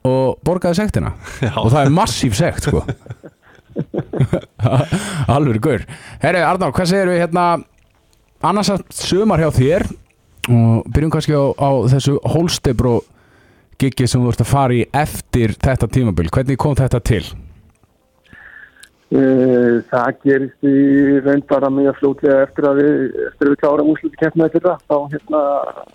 [0.07, 1.17] og borgaði sektina.
[1.43, 1.51] Já.
[1.59, 2.85] og það er massíf sekt sko
[5.37, 5.87] alveg gaur.
[6.23, 7.47] Herri Arnár, hvað segir við hérna
[8.45, 9.87] annars að sumar hjá þér
[10.47, 13.01] og byrjum kannski á, á þessu Holstebro
[13.81, 17.25] giggi sem þú ert að fara í eftir þetta tímabil, hvernig kom þetta til?
[19.07, 20.79] Uh, það gerist í
[21.23, 22.95] raun bara mjög fljótlega eftir að við,
[23.29, 25.43] eftir að við klárum úsluti keppnaði fyrra, þá hérna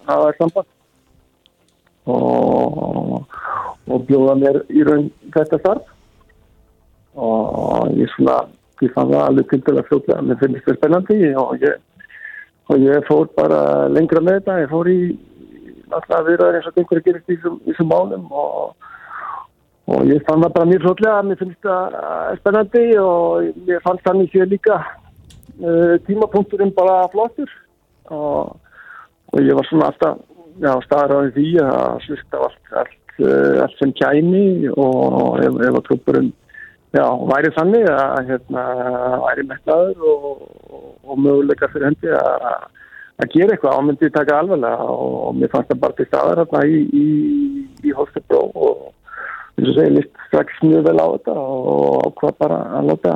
[0.08, 0.70] hafa þær samband.
[2.12, 3.36] Og,
[3.92, 5.90] og bjóða mér í raun þetta starf
[7.16, 8.38] og ég svona,
[8.82, 11.76] ég fann það alveg til dæla fljótlega, mér finnst þetta spennandi og ég,
[12.72, 15.02] og ég fór bara lengra með þetta, ég fór í
[15.92, 18.76] alltaf viðraður eins og einhverju gerist í þessum- málum og
[19.92, 24.06] og ég fann það bara mjög fljótlega mér finnst það eh, spennandi og mér fannst
[24.08, 24.78] þannig sér líka
[25.60, 27.50] uh, tímapunkturinn bara flottur.
[28.12, 28.54] Og,
[29.32, 30.20] og ég var svona alltaf
[30.62, 35.86] já, á því að slusta allt, allt, uh, allt sem kæmi og ef, ef að
[35.90, 36.32] klubburinn
[36.98, 38.68] já, væri þannig að hérna,
[39.26, 40.30] væri metnaður og,
[40.72, 42.70] og, og möguleika fyrir hendi að
[43.22, 46.64] að gera eitthvað og myndi taka alvarlega og, mér fannst það bara til staðar hérna
[46.66, 47.08] í, í,
[47.86, 48.88] í Holstebro og
[49.58, 53.14] eins og segja, líst strax mjög vel á þetta og ákvað bara að láta,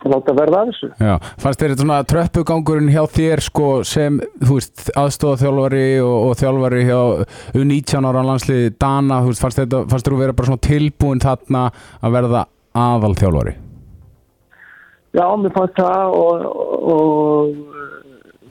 [0.00, 0.90] að láta verða af þessu.
[0.98, 6.18] Já, fannst þér þetta svona tröppugangurinn hjá þér sko sem, þú veist, aðstofa þjálfari og,
[6.28, 7.00] og þjálfari hjá
[7.54, 11.26] U19 ára landsliði Dana, þú veist, fannst þetta, fannst þér að vera bara svona tilbúin
[11.28, 11.66] þarna
[12.02, 12.46] að verða
[12.78, 13.54] aðal þjálfari?
[15.16, 17.78] Já, mér fannst það og, og, og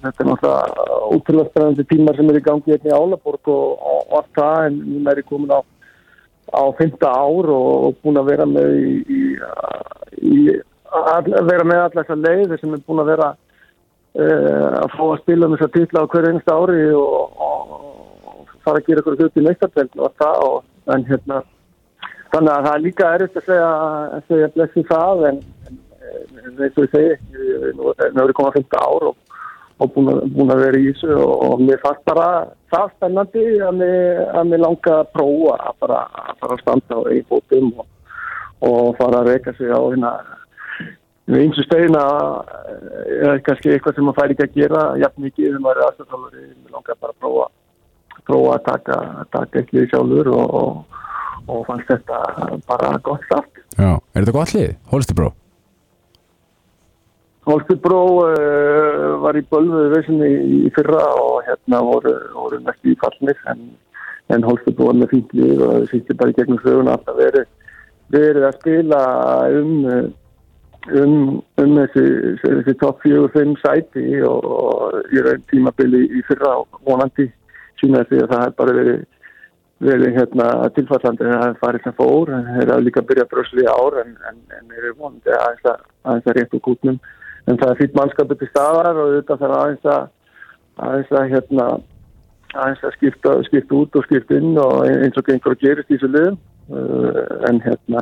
[0.03, 4.15] þetta er náttúrulega útrúlega spennandi tímar sem er í gangi hérna í Álaborg og, og,
[4.19, 5.59] allt það en núna er ég komin á,
[6.53, 9.21] á fymta ár og, búin að vera með í, í,
[10.27, 10.37] í
[10.87, 15.19] að vera með allar þessar leiði sem er búin að vera uh, að fá að
[15.23, 17.37] spila með þessar titla á hverju einasta ári og,
[18.67, 21.43] fara að gera eitthvað hlut í neistardelt og allt það en hérna
[22.33, 23.69] þannig að það er líka erfitt að segja,
[24.17, 25.39] að segja blessi það en,
[26.57, 27.41] eins og ég segi
[27.77, 29.19] nú nú er ég komað 15 ár og,
[29.77, 32.29] og búin, að, búin að vera í þessu og, og mér fannst bara
[32.73, 37.03] það spennandi að mér, að mér langa að prófa að fara að, fara að standa
[37.11, 37.87] einn fótum og,
[38.71, 40.15] og fara að reyka sig á hérna
[41.27, 42.03] við eins og steina
[43.19, 46.45] er kannski eitthvað sem maður fær ekki að gera jafn mikið þegar maður er aðstæðalari
[46.47, 47.47] mér langar bara að prófa
[48.27, 48.97] prófa að taka,
[49.35, 50.55] taka ekki því sjálfur og,
[51.47, 52.21] og, fannst þetta
[52.69, 53.65] bara gott start.
[53.77, 54.71] Já, er þetta gott lið?
[54.93, 55.33] Holstebró?
[57.47, 63.39] Holstebro uh, var í bölvuðu vesinni í, fyrra og hérna voru, voru mest í fallnir
[63.53, 63.69] en,
[64.35, 67.47] en Holstebro var með fínt lið og það sýtti bara í gegnum söguna alltaf verið,
[68.11, 69.01] verið að spila
[69.61, 69.71] um
[70.91, 71.15] um,
[71.63, 72.05] um þessi,
[72.43, 77.29] þessi top 4-5 sæti og, og í raun tímabili í fyrra og vonandi
[77.81, 79.05] sína því að það er bara verið
[79.83, 83.27] verið hérna tilfallandi að það er farið sem fór en þeir eru líka að byrja
[83.31, 86.99] brösli í ár en, en, en eru vonandi aðeins að, aðeins að rétt úr kútnum.
[87.47, 90.07] En það er fýtt mannskapið til staðar og þetta þarf aðeins að
[90.87, 91.67] aðeins að hérna
[92.57, 95.97] aðeins að skipta, skipta út og skipta inn og eins og gengur að gerist í
[95.97, 96.39] þessu liðum.
[96.67, 98.01] Uh, en hérna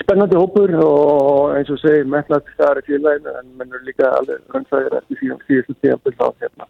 [0.00, 4.40] spennandi hópur og eins og segir metnað til staðar í félaginu en mennur líka alveg
[4.54, 6.66] rönnfæðir eftir síðan síðustu tíðanbill þá hérna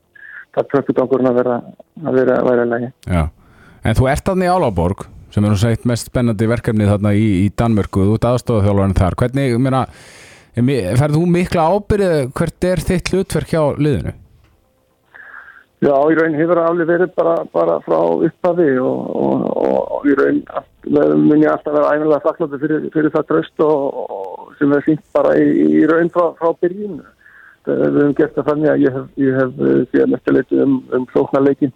[0.55, 1.57] það tröftur gangurinn að vera
[2.05, 2.91] að vera að vera lægi.
[3.09, 3.23] Já,
[3.85, 7.47] en þú ert þarna í Álaborg sem er segt mest spennandi verkefni þarna í, í
[7.59, 9.87] Danmörku, þú ert aðstofaþjálfarinn þar hvernig, ég meina
[10.55, 14.15] ferðu þú mikla ábyrðið, hvert er þitt hlutverk hjá liðinu?
[15.85, 20.07] Já, í raun hefur það alveg verið bara, bara frá upphafi og, og, og, og
[20.09, 20.39] í raun
[20.87, 25.35] mun ég alltaf vera ænilega þakkláttur fyrir, fyrir það tröst og, sem er sínt bara
[25.37, 25.51] í,
[25.83, 27.03] í raun frá, frá byrjun.
[27.65, 30.65] Það við höfum gert það þannig að ég hef, ég hef eh, síðan eftir leitið
[30.65, 31.73] um, um sóknarleikin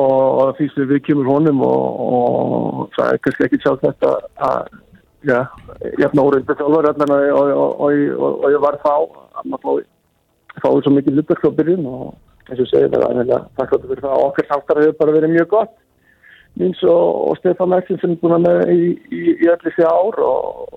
[0.00, 4.12] og, því sem við kemur honum og, og það er kannski ekki sjálf þetta
[4.48, 4.72] að
[5.28, 5.38] já,
[6.00, 9.88] jafn óreynda þjálfur allan og, ég var þá að maður fái,
[10.64, 11.24] fái svo mikið
[11.58, 12.12] byrjun og
[12.48, 14.16] eins og segir það er aðeins þakkláttur fyrir það.
[14.16, 15.76] Og okkar samstarf hefur bara verið mjög gott.
[16.60, 19.86] Míns og, og Stefán Maxin sem er búin að með í, í, í allir þessi
[19.88, 20.74] ár og,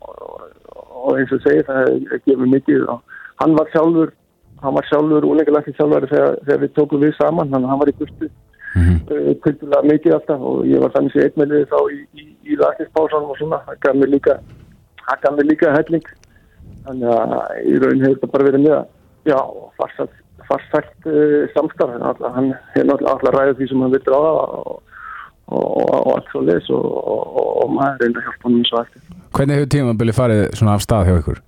[0.00, 4.14] og, eins og segir það er gefið mikið og hann var sjálfur
[4.62, 7.96] hann var sjálfur úlengilegni sjálfur þegar, þegar við tókum við saman, að hann var í
[7.98, 8.30] burtu
[8.74, 8.98] Mm -hmm.
[9.14, 13.30] uh, kvöldulega mikið alltaf og ég var þannig með liði þá í, í, í lastispásanum
[13.32, 14.34] og svona, það gaf mér líka
[15.08, 16.06] það gaf mér líka helling.
[16.86, 17.32] Þannig að
[17.64, 18.84] í raun hefur það bara verið mjög
[19.28, 19.38] já,
[19.78, 20.14] farsælt,
[20.48, 24.82] farsælt uh, samstarf, Hann hefur alltaf ræðið því sem hann vil ráða og,
[25.46, 28.80] og, og, og allt svo leis og, og, og maður reynda hjálpa hann eins og
[28.84, 29.02] eftir
[29.36, 31.42] Hvernig hefur tímabili farið svona af stað hjá ykkur?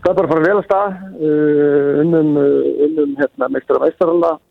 [0.00, 0.94] Það er bara fara vel að stað.
[1.20, 2.30] Uh, unnum,
[2.86, 4.30] unnum hérna, meistara meistarana.
[4.32, 4.49] uh,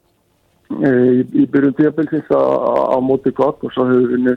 [0.69, 4.33] í, í byrjun tíabilsins á, móti gott og svo hefur við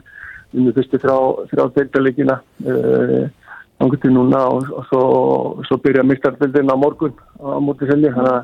[0.53, 1.17] unnum fyrstu þrjá,
[1.51, 2.39] þrjá deildalegina
[3.83, 5.03] ángur til núna og, og svo,
[5.67, 8.43] svo byrja meistardildin á morgun á móti selji þannig að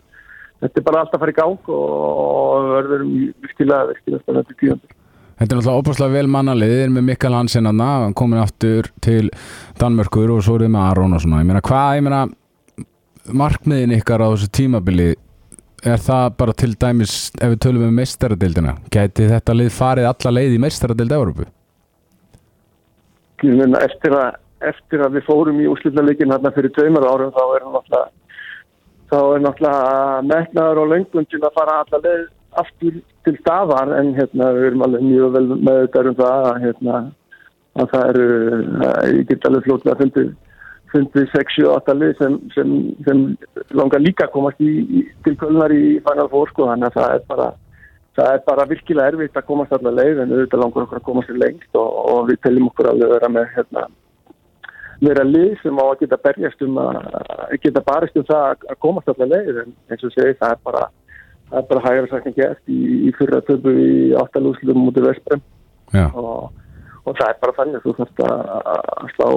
[0.64, 3.06] þetta er bara alltaf að fara í gang og, verður
[3.46, 4.96] virkilega, virkilega spennandi tíðanbíl.
[5.40, 6.74] Þetta er náttúrulega opaslega vel mannalið.
[6.74, 9.30] Þið er með Mikael Hansen aðna Hann komin aftur til
[9.80, 11.40] Danmörkur og svo er þið með Aron og svona.
[11.40, 12.26] Ég meina hvað, ég meina
[13.40, 15.14] markmiðin ykkar á þessu tímabili
[15.86, 20.36] er það bara til dæmis ef við tölum um meistaradildina gæti þetta lið farið alla
[20.36, 21.48] leið í meistaradild Európu?
[23.44, 24.40] Ég meina, eftir að,
[24.72, 28.08] eftir að við fórum í úrslutaleikin hérna fyrir tveimur árum þá er náttúrulega
[29.10, 32.28] þá er náttúrulega metnaður og löngun til að fara alla leið
[32.60, 36.62] aftur til staðar en hérna við erum alveg mjög vel með þetta um það að
[36.66, 37.00] hérna
[37.80, 38.30] að það eru,
[39.16, 40.30] ég get alveg flótlega fundið
[40.94, 42.76] fundið 6-7-8 lið sem, sem,
[43.08, 43.24] sem
[43.78, 47.16] langar líka að komast í, í, til kölnar í Final Four sko þannig að það
[47.16, 47.50] er bara
[48.20, 51.34] það er bara virkilega erfitt að komast allar leið en auðvitað langar okkur að komast
[51.34, 53.86] í lengst og, og við teljum okkur að vera með hérna,
[55.00, 56.98] vera lið sem á að geta berjast um að
[57.64, 60.84] geta barist um það að- komast allar leið en eins og segi það er bara
[61.50, 65.42] það er bara hægara sagt en gert í, í fyrra töpu í áttalúslutum mútið Vesprem.
[65.94, 66.52] Já, og,
[67.06, 69.30] og það er bara þannig að þú þarfst að slá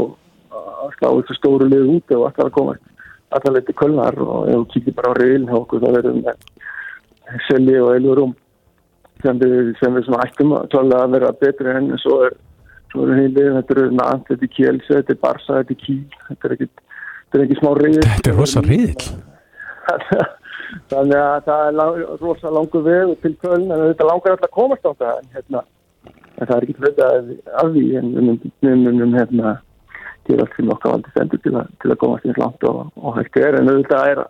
[0.53, 2.89] að slá þessu stóru lið út og allar að komast
[3.33, 6.49] allar leiti kölnar og ef þú kíkir bara á reilin hjá okkur þá verðum við
[7.49, 8.33] Selji og Eljurum
[9.23, 12.37] sem við, sem við svona ættum að klálega að vera betri en svo er
[12.93, 15.99] svo eru heilið, þetta eru Nant, þetta er Kielce, þetta er Barsa, þetta er Kíl
[16.29, 16.69] þetta er ekki,
[17.23, 19.11] þetta er ekki smá riðil þetta er rosa riðill.
[20.93, 24.57] Þannig að það er lang, rosa langur veg til Köln en þetta langar alltaf að
[24.57, 25.65] komast á það en, hérna,
[26.13, 27.11] en það er ekki hluta
[27.63, 29.57] af því en við við myndum hérna,
[30.29, 33.39] gera allt sem okkar valdi stendur til, til að komast eins langt og, og hægt
[33.41, 33.59] er.
[33.59, 34.25] En auðvitað er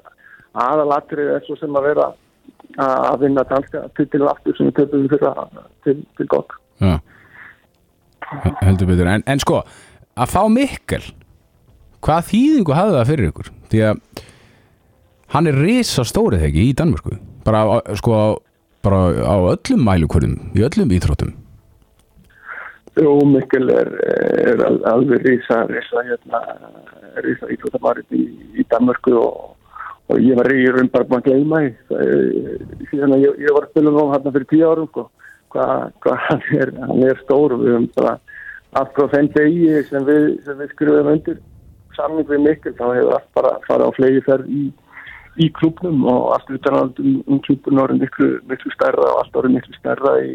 [0.67, 2.11] aðalatrið er svo sem að vera
[2.83, 5.41] að vinna danska titil aftur sem við töfum fyrir
[5.85, 6.55] til, til gott.
[6.81, 6.95] Já.
[8.63, 11.05] Heldur betur, en, en sko að fá Mikkel
[12.03, 13.51] hvað þýðingu hafði það fyrir ykkur?
[13.73, 14.23] Því að
[15.35, 17.19] hann er risa stórið ekki í Danmörku.
[17.45, 18.17] Bara sko
[18.83, 21.37] bara á öllum mælukvörðum í öllum íþróttum
[23.01, 23.89] Jú, Mikkel er,
[24.53, 26.41] er al- alveg rísa, rísa, hérna,
[27.23, 28.27] íþróttamarinn í,
[28.61, 29.55] í Danmörku og,
[30.13, 31.71] og ég var í raun bara búin að gleyma því.
[32.91, 35.07] Síðan að ég, ég var að spila nú hérna fyrir tíu árum, sko,
[35.55, 36.45] hvað hva hann,
[36.83, 38.15] hann er stór og við höfum bara
[38.77, 40.29] allt frá þeim degi sem við,
[40.61, 41.41] við skrifum undir
[41.97, 44.63] samning við Mikkel, þá hefur allt bara farið á flegi ferð í,
[45.41, 49.41] í klubnum og allt utan að um, um klubnum orðið miklu, miklu stærra og allt
[49.41, 50.33] orðið miklu stærra í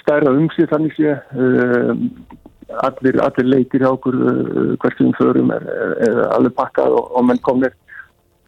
[0.00, 2.04] stærra umsið þannig sé um,
[2.86, 7.26] allir, allir leikir hjá okkur uh, hversum förum er, er, er alveg pakkað og, og
[7.28, 7.74] menn komnir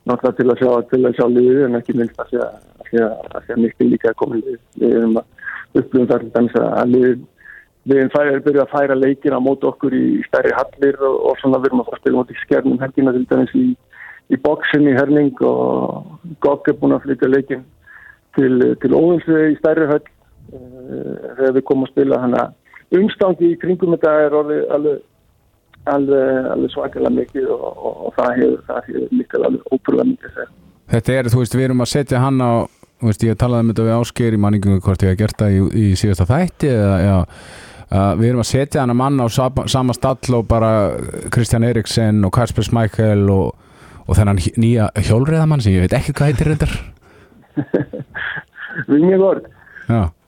[0.08, 3.90] náttúrulega til að sjá, til að sjá liðið en ekki minnst að sé að, mikil
[3.92, 7.20] líka komin lið við erum að upplifum það til dæmis að liðið
[7.82, 11.58] við að byrja að færa leikir á móti okkur í stærri hallir og, og svona
[11.58, 13.64] við erum að fara að spila móti skernum helgina til dæmis í,
[14.30, 17.64] í bóksin í Herning og Gokk er búin að flytja leikin
[18.38, 20.02] til, til Óðinsvegi í stærri höll.
[20.02, 20.11] uh,
[20.50, 25.00] þegar við komum að spila þannig að umstangi í kringum þetta er orðið alveg,
[25.94, 30.52] alveg, alveg svakalega mikið og, og, og það hefur, hefur mikil alveg ótrúlega mikið segja.
[30.94, 32.52] þetta er, þú veist, við erum að setja hann á
[33.02, 35.56] þú veist, ég talaði um þetta við Ásgeir í manningum hvort ég hef gert það
[35.56, 37.16] í, í síðasta þætti eða, já
[37.92, 40.68] Uh, við erum að setja hann að mann á sama, stall og bara
[41.34, 43.50] Kristján Eriksen og Kasper Smækkel og,
[44.06, 46.72] og þennan nýja hjólreiðamann sem ég veit ekki hvað heitir reyndar
[48.88, 49.44] Vingegård,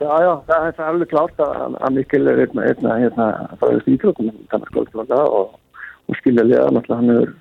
[0.03, 3.27] Já, já það er það er alveg klárt að, að mikil er einna, einna, hérna,
[3.62, 5.55] fræðist íþróttum þannig skóldflóta og,
[6.11, 7.33] og skilja liða náttúrulega hann er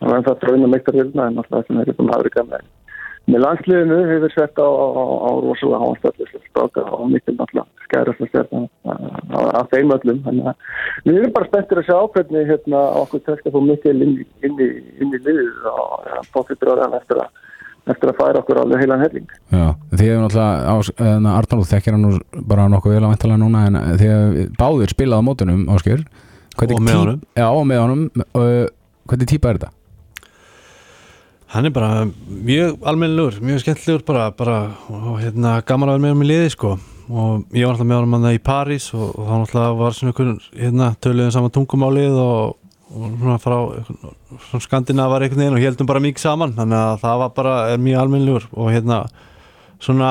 [0.00, 2.66] hann er ennþá tröðin að meikta reyðna en náttúrulega sem er upp um Afrika með
[3.26, 8.30] með landsliðinu hefur sett á, á, á rosalega háanstallu stráka og mikil náttúrulega skærast að
[8.30, 8.60] setja
[9.56, 13.48] að þeim öllum þannig að við erum bara spenntir að sjá hvernig hérna, okkur tekst
[13.50, 14.68] að fá mikil inn, í- í,
[15.02, 17.42] í liðið og bóttir hann eftir að
[17.92, 22.12] eftir að færa okkur alveg heilan helling já, þið hefur náttúrulega Arnald þekkir hann nú
[22.50, 25.66] bara nokkuð vel að væntalega núna en eh, þið hefur báðir spilað á mótunum
[26.56, 27.16] Hvernig Og með honum.
[27.36, 28.04] Já, og með honum
[29.06, 29.72] Hvernig típa er þetta?
[31.52, 34.56] Hann er bara mjög almennilegur, mjög skemmtilegur bara, bara
[34.90, 36.72] og hérna gaman að vera með hann í liði sko
[37.06, 40.40] og ég var alltaf með hann í París og, og þá náttúrulega var svona einhvern
[40.56, 42.56] hérna töluðum saman tungumálið og,
[42.94, 43.56] og svona frá
[44.46, 46.54] svona skandinavar einhvern veginn og heldum bara mikið saman.
[46.58, 48.48] Þannig að það var bara er mjög almennilegur.
[48.54, 49.00] Og hérna
[49.82, 50.10] svona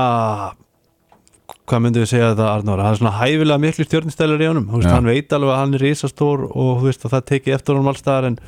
[1.66, 4.68] hvað myndum við segja þetta Arnóra það er svona hæfilega miklu stjórnstælur í honum.
[4.74, 7.92] Veist, hann veit alveg að hann er risastór og veist að það tekið eftir honum
[7.92, 8.40] allstaðar en,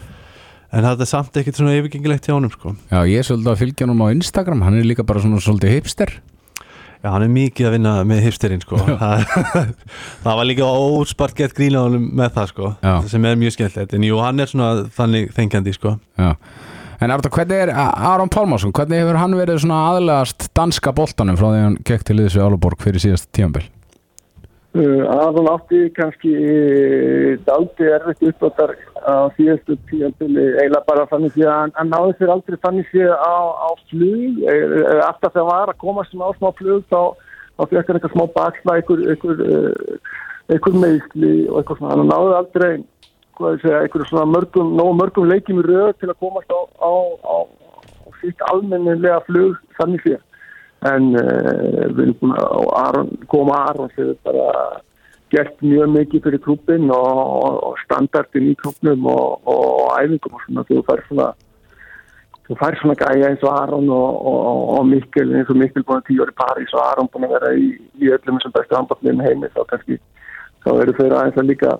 [0.69, 2.75] en það er samt ekkert svona yfirgengilegt hjá honum sko.
[2.91, 4.65] Já, ég er svolítið að fylgja honum á Instagram.
[4.67, 6.13] Hann er líka bara svona svolítið hipster
[7.03, 8.79] Já, hann er mikið að vinna með hipsterinn sko.
[10.23, 12.71] það, var líka óspart gett grína honum með það sko.
[12.81, 12.95] Já.
[13.13, 15.97] sem er mjög skemmtilegt en jú, hann er svona þannig þengjandi sko.
[16.17, 16.33] Já
[16.97, 21.51] En Arnald, hvernig er Aron Pálmarsson Hvernig hefur hann verið svona aðlegast danska boltanum frá
[21.51, 23.67] því hann gekk til liðs við Áluborg fyrir síðast tíambil?
[24.77, 26.31] Uh, Aron átti kannski
[27.47, 32.57] daldi erfitt uppbótar á síðustu tíðanbili eiginlega bara þannig því að hann, náði sér aldrei
[32.65, 34.43] þannig því á, á flug
[35.07, 37.01] alltaf þegar hann var að komast svona á smá flug þá,
[37.63, 40.13] fekk hann eitthvað smá baksla uh,
[40.53, 42.71] einhver meðsli og eitthvað svona, hann náði aldrei
[43.39, 46.91] hvað ég segja, einhver svona mörgum mörgum leikjum í röð til að komast á, á,
[47.25, 47.35] á,
[48.21, 50.19] sitt almennilega flug þannig því
[50.85, 52.99] en uh, við erum að
[53.31, 54.51] koma Aron sem er bara
[55.33, 60.45] gert mjög mikið fyrir klubin og, og, og standardin í klubnum og, og æfingum og
[60.45, 60.67] svona.
[60.69, 61.27] Þú fær svona
[62.47, 66.23] þú fær svona gæja eins og Aron og Mikkel eins og Mikkel búin að tíu
[66.23, 69.65] ári París og Aron búin að vera í, í öllum sem bestu handballin heimi þá
[69.73, 69.99] kannski
[70.63, 71.73] þá eru þau aðeins að líka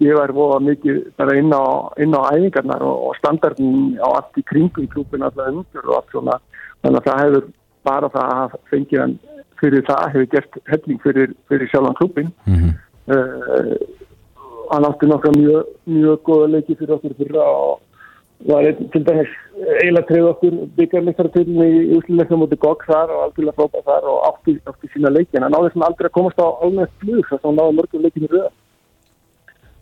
[0.00, 1.64] gefa þér voða mikið bara inn á,
[2.00, 6.38] inn á æfingarnar og standardin á allt í kringum klubin alltaf undur og allt svona.
[6.80, 7.48] Þannig að það hefur
[7.86, 9.18] bara það að fengið hann
[9.60, 12.72] fyrir það hefur gert helling fyrir, fyrir sjálfan klubin mm -hmm.
[13.14, 13.74] uh,
[14.72, 17.80] hann átti nokkra mjög, mjög góða leiki fyrir okkur fyrir og
[18.48, 19.32] var einn til dæmis
[19.80, 24.54] eiginlega treyð okkur byggjarleiktartöldinni í úsluleikna mútið GOG þar og algjörlega frábæð þar og átti,
[24.70, 25.36] átti sína leiki.
[25.36, 28.04] En hann náði sem aldrei að komast á alveg flug þess að hann náði mörgum
[28.06, 28.50] leikinu röða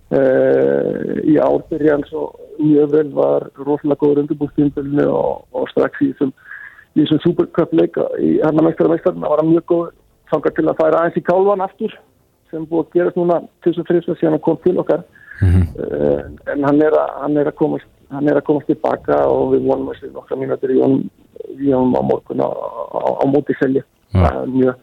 [0.08, 6.06] Uh, í árbyrja eins og mjög vel var rosalega góður undirbúrstíðinbölinu og, og strax í
[6.14, 6.30] þessum
[6.98, 9.88] í þessum supercup leika í hann meistarinn það var hann mjög góð
[10.32, 11.94] þangar til að færa aðeins í kálvan aftur
[12.50, 15.04] sem búið að gerast núna til þess að friðsvað síðan að koma til okkar.
[15.38, 15.66] Mm -hmm.
[15.84, 19.68] uh, en hann er, að, hann, er komast, hann er að komast tilbaka og við
[19.68, 23.82] vonum að sér nokkra mínutur í honum, á morgun á, á, á móti selja
[24.14, 24.74] er mjög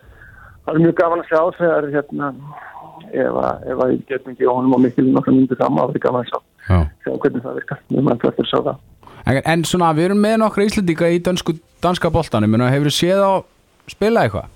[0.64, 2.34] það er mjög gaman að sjá þegar hérna
[3.12, 6.30] ef að, ég get mikið honum á mikil nokkra mínutur saman það er gaman að
[6.30, 6.80] sjá, Já.
[7.04, 7.80] sjá hvernig það virkar.
[7.90, 8.78] Við mann fyrir að sjá það
[9.26, 13.24] En, en svona, við erum með nokkra íslendinga í dansku, danska boltanum, hefur þið séð
[13.26, 13.34] á
[13.90, 14.52] spila eitthvað?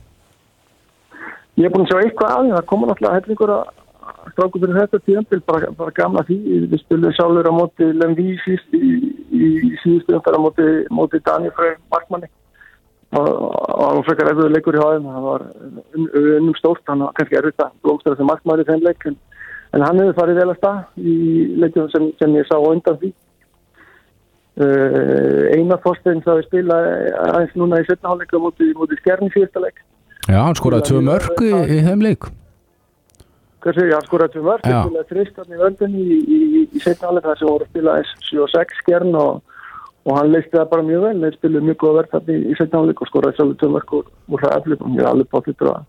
[1.60, 3.64] Ég er búin að sjá eitthvað að því, það komur náttúrulega hellingur að
[4.34, 6.38] stráku fyrir þetta tíðanbíl, bara, bara gamla því,
[6.72, 8.92] við spilum sjálfur á móti Lemví síst í,
[9.34, 9.50] í,
[9.82, 12.30] síðustu umfæra móti, móti Daniel Frey Markmanni.
[13.18, 13.26] Og
[13.74, 15.46] var frekar erfiður leikur í háðum, það var
[15.98, 19.18] un- unnum stórt, hann var kannski erfitt að blómstæða sem Markmanni í þeim leik, en,
[19.82, 21.16] hann hefur farið vel að stað í
[21.64, 23.12] leikum sem, sem ég sá undan því.
[24.60, 26.78] Uh, Einar Þorstein þá ég spila
[27.30, 29.78] aðeins núna í setna hálfleika móti, móti Skerni síðasta leik.
[30.26, 32.26] Já, hann skoraði tvö mörg í, í þeim leik.
[33.64, 34.08] Hversu, ég?
[34.08, 37.40] Skoraði tvö mörg, ég spilaði þristarni í völdinni í, í, í, í setna alveg þar
[37.40, 39.62] sem voru að spila 7 og 6 skjern og,
[40.10, 42.58] og hann leisti það bara mjög vel, þeir spilaði mjög góða verð þarna í, í
[42.60, 45.88] setna alveg og skoraði sjálfur mörg úr, úr ræðaflip og ég er alveg bótlitur að,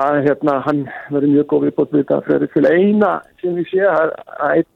[0.00, 4.14] að hérna, hann verður mjög góð viðbót við þetta fyrir eina sem við sé að
[4.50, 4.70] einn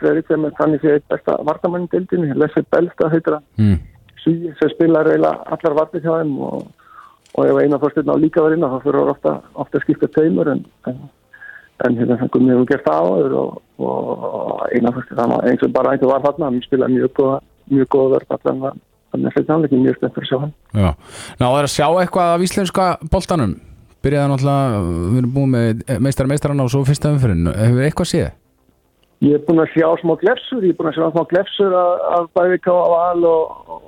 [0.00, 3.78] fyrir sem er þannig eitt besta vartamann í deildinni, Leffi Belsta heitir hann Mm.
[4.22, 6.66] Svíi sem spilar eiginlega allar vartir hjá þeim og,
[7.38, 10.50] og ef eina fórstirna á líka verið inn þá fyrir ofta, ofta að skipta teimur
[10.50, 10.98] en, en,
[11.86, 15.94] en hérna sem við hefum gert það áður og, og eina fórstirna eins og bara
[15.94, 17.38] einhver var þarna hann spilaði mjög góða,
[17.70, 18.76] mjög góða verð allan var
[19.12, 20.90] þannig að þetta er ekki mjög spennt fyrir að sjá hann Já.
[21.38, 23.54] Ná, það er að sjá eitthvað af íslenska boltanum.
[24.04, 27.48] Byrjaði náttúrulega, við erum búin með meistara meistarann og svo fyrsta umfyrin.
[27.50, 28.28] Hefur eitthvað séð?
[29.18, 32.02] Ég er búin að sjá smá glefsur, ég er búin að sjá smá glefsur af,
[32.14, 33.86] af bæði Káa Val og, og,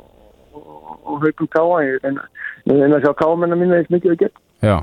[0.59, 1.77] og, og Haukum Káa.
[1.87, 2.25] Ég reyna,
[2.97, 4.41] að sjá Káamennar minna eins mikið og gett.
[4.67, 4.75] Já.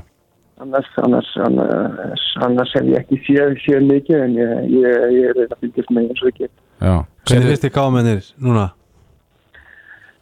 [0.64, 5.36] Annars, annars, annars, annars hef ég ekki séð, séð mikið en ég, ég, ég er
[5.36, 6.54] reyna að fylgjast með eins og get.
[6.80, 6.94] Já.
[7.28, 8.64] Hvernig finnst þið gámennir núna?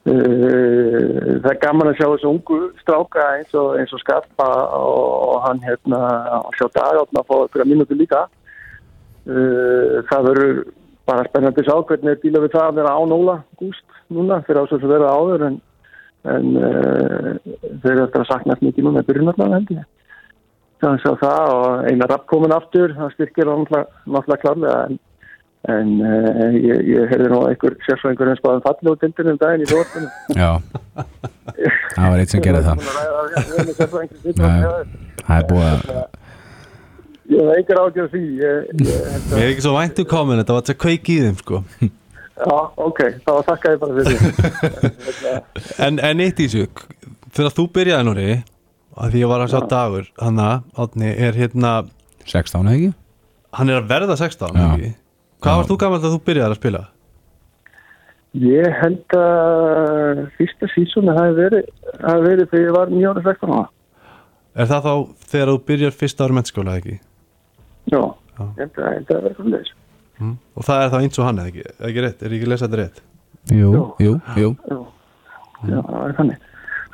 [0.06, 5.06] Uh, það er gaman að sjá þessu ungu stráka eins og, eins og Skarpa og,
[5.30, 6.02] og hann hérna
[6.58, 8.45] sjá Dagátna að fá einhverja mínúti líka uh,
[9.26, 10.58] það verður
[11.06, 14.62] bara spennandi sjá hvernig er díla við það að vera án Óla Gúst núna fyrir
[14.62, 15.58] ás að vera áður en,
[16.34, 17.32] en uh,
[17.82, 19.54] þeir eftir að saknast mikið núna byrjunarnar
[20.82, 25.02] það er að það og eina rapp komin aftur það styrkir náttúrulega, klárlega en
[25.66, 29.64] En uh, ég, ég heyrði nú einhver sérsvæðingur en spáðum falli út dildinu um daginn
[29.64, 30.12] í þórtunum.
[30.38, 30.50] Já.
[31.96, 32.76] Það var eitt sem gerði það.
[34.38, 34.60] Nei.
[35.24, 35.82] Það er búið að...
[37.26, 38.24] Ég hef engar ágjörð því.
[38.38, 41.40] Ég, ég, er ekki svo vænt um gámenn, þetta var til að kveiki í þeim
[41.40, 41.62] sko
[42.36, 45.32] já, ok, þá þakka ég bara fyrir því.
[45.86, 46.68] En, en eitt í þessu,
[47.32, 48.28] þegar þú byrjaði núri
[48.96, 51.72] að því ég var að sjá dagur hann að er hérna
[52.26, 52.92] 16 eða ekki?
[53.56, 54.66] hann er að verða 16 Já.
[54.66, 54.92] ekki?
[55.44, 56.82] Hvað varst þú gammal að þú byrjaði að spila?
[58.36, 61.68] Ég held að fyrsta sísónu hafi verið,
[62.02, 63.68] hafi verið þegar ég var mjög ára 16 ára.
[64.56, 64.94] Er það þá
[65.32, 66.98] þegar þú byrjar fyrsta ára mennskóla ekki?
[67.92, 68.00] Já,
[68.38, 69.74] held að, ég held að það verið svona þess.
[70.16, 70.34] Mm.
[70.56, 71.64] Og það er þá eins og hann eða ekki?
[71.76, 72.22] Er ekki rétt?
[72.26, 72.98] Er ekki lesað þetta rétt?
[73.52, 73.70] Jú,
[74.02, 74.12] Jú.
[74.40, 74.50] jú.
[74.66, 74.78] Já,
[75.70, 76.38] já, það er þannig.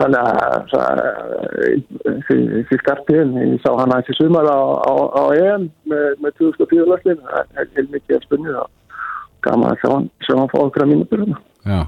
[0.03, 1.83] þannig að
[2.29, 6.87] þessi skarpiðin ég sá hann aðeins í sumar á, á, á EM með, með 2004
[6.91, 8.71] löslin það er heil mikið að spunni og
[9.47, 11.39] gaman að sjá hann, sjá hann fá okkur að mínútur hérna.
[11.67, 11.81] Já,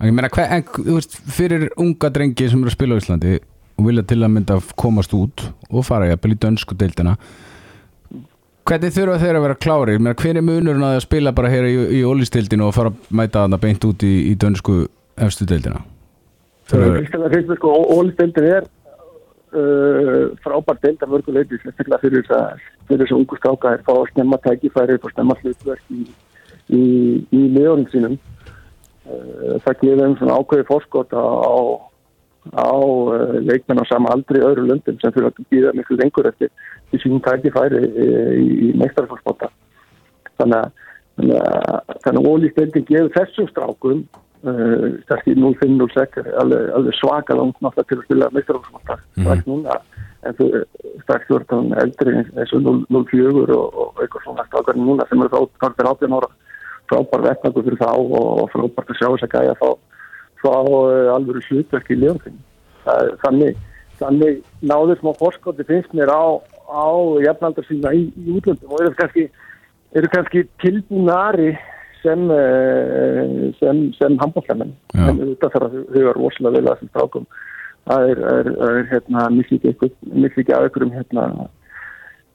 [0.00, 3.00] en ég meina, hver, en, þú veist, fyrir unga drengi sem eru að spila á
[3.02, 3.36] Íslandi
[3.80, 7.16] og vilja til að mynda komast út og fara jafnvel í dönsku deildina
[8.70, 9.56] hvernig þurfa þeir að vera
[9.98, 13.42] meina, hver er munurinn að spila bara hér í, í ólistildinu og fara að mæta
[13.44, 14.84] þarna beint út í, í dönsku
[15.20, 15.82] efstu deildina?
[16.70, 18.68] Þurfa- Fyrst og finnst mér sko, ólistildin er
[19.58, 21.14] uh, frábært deild af
[21.64, 22.26] sérstaklega fyrir
[23.02, 26.04] þess að ungu stráka er fá snemma tækifæri og snemma hlutverk í,
[26.70, 26.82] í,
[27.56, 28.18] liðunum sínum.
[29.10, 31.26] Uh, það gefur þeim svona ákveði fórskot á,
[32.56, 36.50] á, uh, leikmenn á sama aldri öðru löndum sem fyrir að býða miklu lengur eftir
[36.92, 39.50] í sínum tækifæri uh, í, í meistarfólksbóta.
[40.40, 40.72] Þannig að
[41.20, 44.04] þannig að, þannig að ólistildin gefur þessum strákum
[44.48, 49.24] uh, kannski 0-5-0-6 er alveg, alveg svaka langt náttúrulega til að spila meistarfólksbóta Mhm.
[49.26, 49.80] strax núna
[50.22, 50.46] en þú
[51.04, 55.32] strax ert hann eldri eins og 0-4 og, og eitthvað svona strákarinn núna sem eru
[55.32, 56.30] þá tarfir 18 ára
[56.90, 59.68] frábær vettnagur fyrir þá og, og frábært að sjá þess að gæja þá
[60.40, 62.40] þá uh, alveg hlutverk í liðan
[63.24, 63.58] þannig
[64.00, 66.40] þannig náður smá fórskoti finnst mér á,
[66.72, 66.88] á
[67.24, 69.26] jafnaldar sína í, í útlöndum og eru kannski
[69.96, 71.52] eru kannski tilbúnari
[72.02, 75.06] sem eh, sem, sem handbólkamenn Já.
[75.10, 77.30] en þetta þarf að huga rosalega vel að þessum strákum.
[77.90, 79.24] Það er, er, er hérna
[80.66, 81.24] einhverjum hérna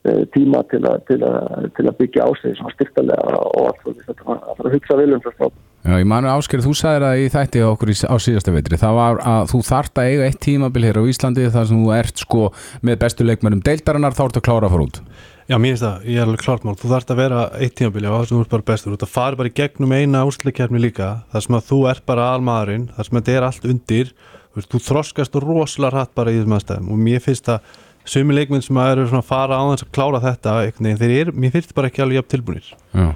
[0.06, 4.38] eh, tíma til að, til að, til að byggja á sig styrtalega og allt þetta
[4.54, 7.62] að hugsa vel um þess að Já, ég manu ásker, þú sagðir það í þætti
[7.62, 10.84] á okkur í, á síðasta veitri, það var að þú þart að eiga eitt tímabil
[10.88, 12.42] hér á Íslandi þar sem þú ert sko
[12.82, 15.00] með bestu leikmennum deildarinnar þá ertu að klára að fara út.
[15.46, 16.74] Já, mér finnst það, ég er alveg klart mál.
[16.82, 18.96] Þú þarft að vera eitt tímabili og það sem þú ert bara bestur.
[18.98, 22.88] Þú fari bara í gegnum eina úrsleikjarni líka þar sem að þú ert bara almaðurinn
[22.96, 24.14] þar sem að þetta er allt undir.
[24.56, 27.78] Þú, þú þroskast rosalega hratt bara í þessum aðstæðum og mér finnst að
[28.10, 30.58] sumi leikminn sem að eru að fara á þess að klára þetta
[31.02, 33.08] þeir eru, mér finnst bara ekki alveg jafn tilbúinir Já,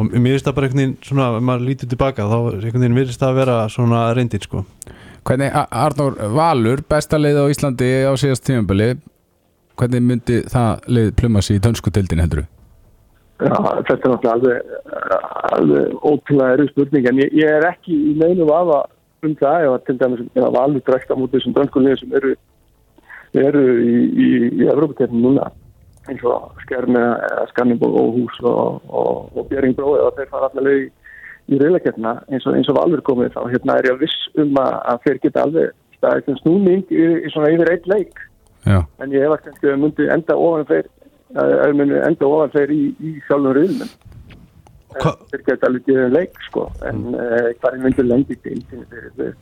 [0.00, 2.98] og mér finnst það bara einhvern veginn svona, ef maður lítur tilbaka þá einhvern veginn
[2.98, 4.64] virðist það að vera svona reyndir sko.
[5.28, 8.94] Hvernig, Arnór Valur, besta leið á Íslandi á síðast tímabili
[9.80, 12.46] hvernig myndi það leið pluma sig í dönsku deildin heldur
[13.40, 13.56] Já,
[13.88, 14.72] þetta er náttúrulega alveg,
[15.56, 18.82] alveg ótrúlega eru spurning en ég, ég er ekki í neinu vafa
[19.24, 20.26] um það ef að til dæmis
[20.56, 22.34] valur drekta mútið þessum dönskunni sem eru,
[23.40, 24.28] eru í, í,
[24.60, 25.48] í Evrópakeppnum núna
[26.08, 27.02] eins og Skerne,
[27.52, 30.88] Skanningborg og Hús og, og, og Björningbró eða þeir fara allavega í,
[31.52, 35.02] í reylakeppna eins og, og valur komið þá hérna er ég viss um að, að
[35.06, 38.22] þeir geta alveg staðið sem snúning í, í svona yfir eitt leik.
[38.64, 40.88] Já, en ég hef að kannski að myndi enda ofan þeir
[41.40, 43.92] að enda ofan þeir í, í sjálfum riðlunum
[44.90, 46.64] Hva- þeir geta alveg gefið leik sko.
[46.88, 49.36] En uh, hvað er myndi lengi til þeir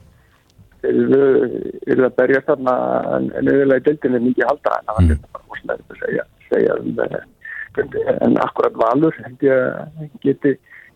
[0.83, 0.99] þeir
[1.91, 2.75] eru að berja þarna
[3.17, 7.01] en auðvitað í deildinni ég halda en það er bara rosalega að segja, segja um,
[7.05, 7.23] eh,
[7.77, 10.55] hvernig- en akkurat valur held ég að geti,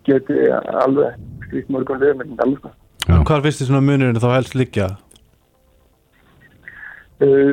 [0.08, 0.38] geti
[0.84, 1.18] alveg
[1.50, 2.72] slíkt mörgum við með þetta alveg sko.
[3.28, 4.90] Hvar finnst þið svona munurinn þá helst liggja?
[7.22, 7.52] uh,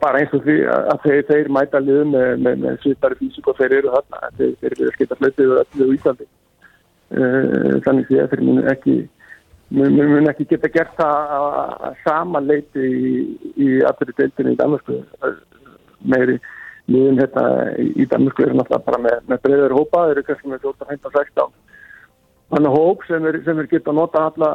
[0.00, 3.50] bara eins og því að að þeir, þeir mæta liðum með, með, með svipari físík
[3.50, 4.30] og þeir eru þarna.
[4.38, 6.28] Þeir, þeir eru að skita fleitið og öllu í Íslandi.
[7.14, 8.94] Uh, þannig því að þeir mun ekki
[9.74, 13.14] mun, mun mun ekki geta gert það að að sama leiti í,
[13.60, 15.00] í allri deildinni í Danmarku
[16.14, 16.38] meiri
[16.92, 17.44] liðum hérna
[17.80, 21.14] í, Danmarku eru náttúrulega bara með, með breyður hópa þeir eru kannski með 14, 15,
[21.18, 21.54] 16
[22.54, 24.50] þannig hóp sem er, sem er geta að nota alla,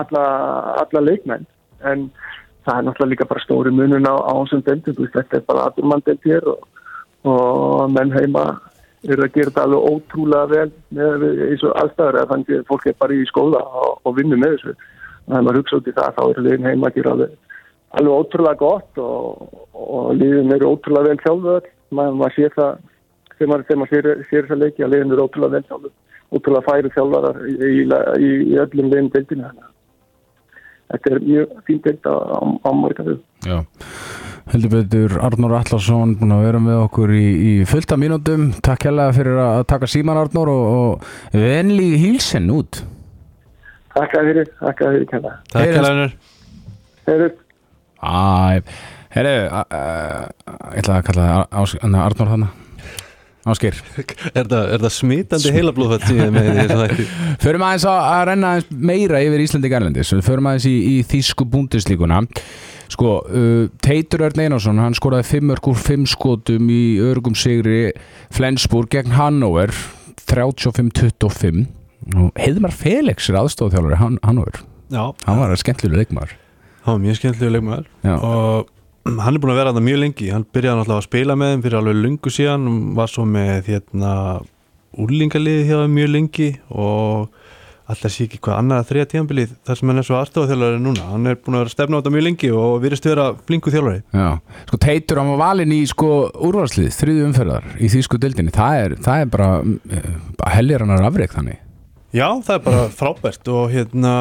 [0.00, 0.24] alla,
[0.82, 1.44] alla leikmenn.
[1.84, 2.08] En
[2.66, 5.46] það er náttúrulega líka bara stóri munun á, á þessum deildum, þú veist, þetta er
[5.50, 6.66] bara aðurmann deild hér og,
[7.30, 8.46] og menn heima
[9.06, 11.26] eru að gera þetta alveg ótrúlega vel með
[11.70, 14.76] aðstæður eða þannig að fólk er bara í skóla og, og vinnu með þessu.
[15.26, 17.36] Og þegar maður hugsa út í það þá eru liðin heima að gera alveg,
[17.94, 22.82] alveg ótrúlega gott og, og liðin eru ótrúlega vel sjálfur maður, sér það
[23.36, 25.94] þegar maður, maður sér, sér þessa leiki að liðin eru ótrúlega vel sjálfur
[26.34, 27.80] ótrúlega færi þjálfarar í, í,
[28.26, 29.64] í, öllum liðin deildinu að
[30.86, 32.14] þetta er mjög fín deild á,
[32.66, 33.58] á, morganu já.
[34.46, 38.52] Heldur betur Arnór Allarsson búin að vera með okkur í, í fullta mínútum.
[38.62, 42.78] Takk hérlega fyrir að taka síman Arnór og, og venli hílsen út.
[43.96, 45.10] Takk að fyrir, takk að fyrir
[45.50, 46.06] Takk hérlega
[47.06, 47.26] Heyrðu,
[48.06, 48.62] Æ,
[49.16, 52.52] herru, ég ætla að kalla það Ás- hann, Arnór hana
[53.46, 53.76] Ásker
[54.34, 56.94] Er það, það smitandi heilablóðfætt að
[57.44, 62.24] Förum aðeins að, að renna meira yfir Íslandi Garlandis Förum aðeins í, í þýsku búndislíkuna
[62.90, 67.88] Sko, uh, Teitur Örn Einarsson hann skoraði 5 mörg úr 5 skotum í örgum sigri
[68.34, 69.72] Flensburg gegn Hannover
[70.26, 71.64] 35-25
[72.14, 74.60] og Heiðmar Felix er aðstofþjálfari Han Hannover.
[74.92, 76.36] Já, hann var skemmtilega leikmaður
[76.86, 77.88] hann var mjög skemmtilegu leikmaður.
[78.16, 80.28] Og hann er búin að vera þetta mjög lengi.
[80.34, 82.68] Hann byrjaði náttúrulega að spila með þeim fyrir alveg lungu síðan.
[82.96, 84.12] Var svo með hérna
[84.96, 87.42] úlingaliði hjá þeim mjög lengi og
[87.86, 91.04] alltaf sé ekki hvað annað þriða tíðanbilið þar sem hann er svo aðstofað núna.
[91.12, 93.74] Hann er búin að vera að stefna á þetta mjög lengi og virðist vera flingu
[93.74, 94.00] þjálfari.
[94.16, 94.26] Já.
[94.70, 96.10] Sko Teitur hann var valinn í sko
[96.48, 99.52] úrvarslið þriðu umferðar í þýsku dildinni það er, það er bara,
[100.40, 101.62] bara hellir hann að afreik þannig
[102.16, 104.12] Já, það er bara frábært og hérna,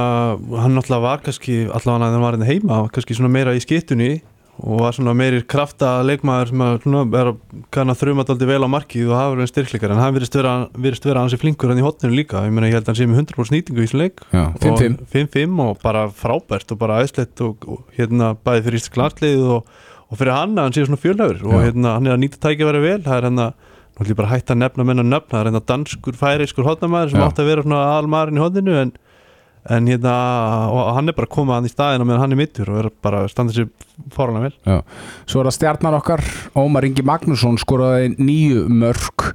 [0.60, 4.18] hann náttúrulega var kannski allavega hann var hérna heima, kannski svona meira í skittunni
[4.64, 7.40] og var svona meiri krafta leikmaður sem að svona er að
[7.76, 10.54] kann að þrjuma daldi vel á markið og hafa verið styrkleikar en hann virðist vera,
[10.80, 13.22] vera hansi flinkur hann í hotninu líka, ég meina ég held að hann sé með
[13.26, 14.24] 100% nýtingu í þessum leik.
[14.32, 18.82] Já, 5-5 og 5-5 og bara frábært og bara aðeinslegt og, og hérna bæði fyrir
[18.82, 19.76] íslandsklið og,
[20.08, 22.70] og fyrir hann að hann sé svona fjölhafur og hérna hann er að nýta tækja
[22.72, 23.00] verið vel.
[23.04, 23.50] Það er hérna,
[23.96, 26.68] nú ætlum ég bara að hætta að nefna menna nöfn, það er hérna danskur færiskur
[26.68, 27.26] hotnamæður sem Já.
[27.30, 28.94] átti að vera svona aðalmaðurinn í hotninu en,
[29.72, 30.16] en hérna
[30.76, 32.90] og hann er bara að koma hann í staðina meðan hann er mittur og er
[33.06, 33.70] bara að standa sér
[34.12, 34.82] fórhaldlega vel Já.
[35.24, 36.26] Svo er það stjarnar okkar
[36.60, 39.32] Ómar Ingi Magnússon skoraði nýju mörg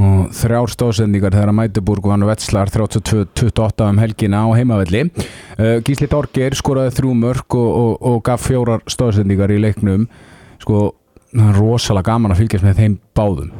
[0.00, 6.08] og þrjár stóðsendingar þegar að Mætuburg vann Vetslar 32-28 um helgina á heimavelli uh, Gísli
[6.08, 10.08] Dorgir skoraði þrjú mörg og, og, og gaf fjórar stóðsendingar í leiknum
[10.62, 10.94] sko,
[11.58, 13.52] rosalega gaman að fylgjast með þeim báðum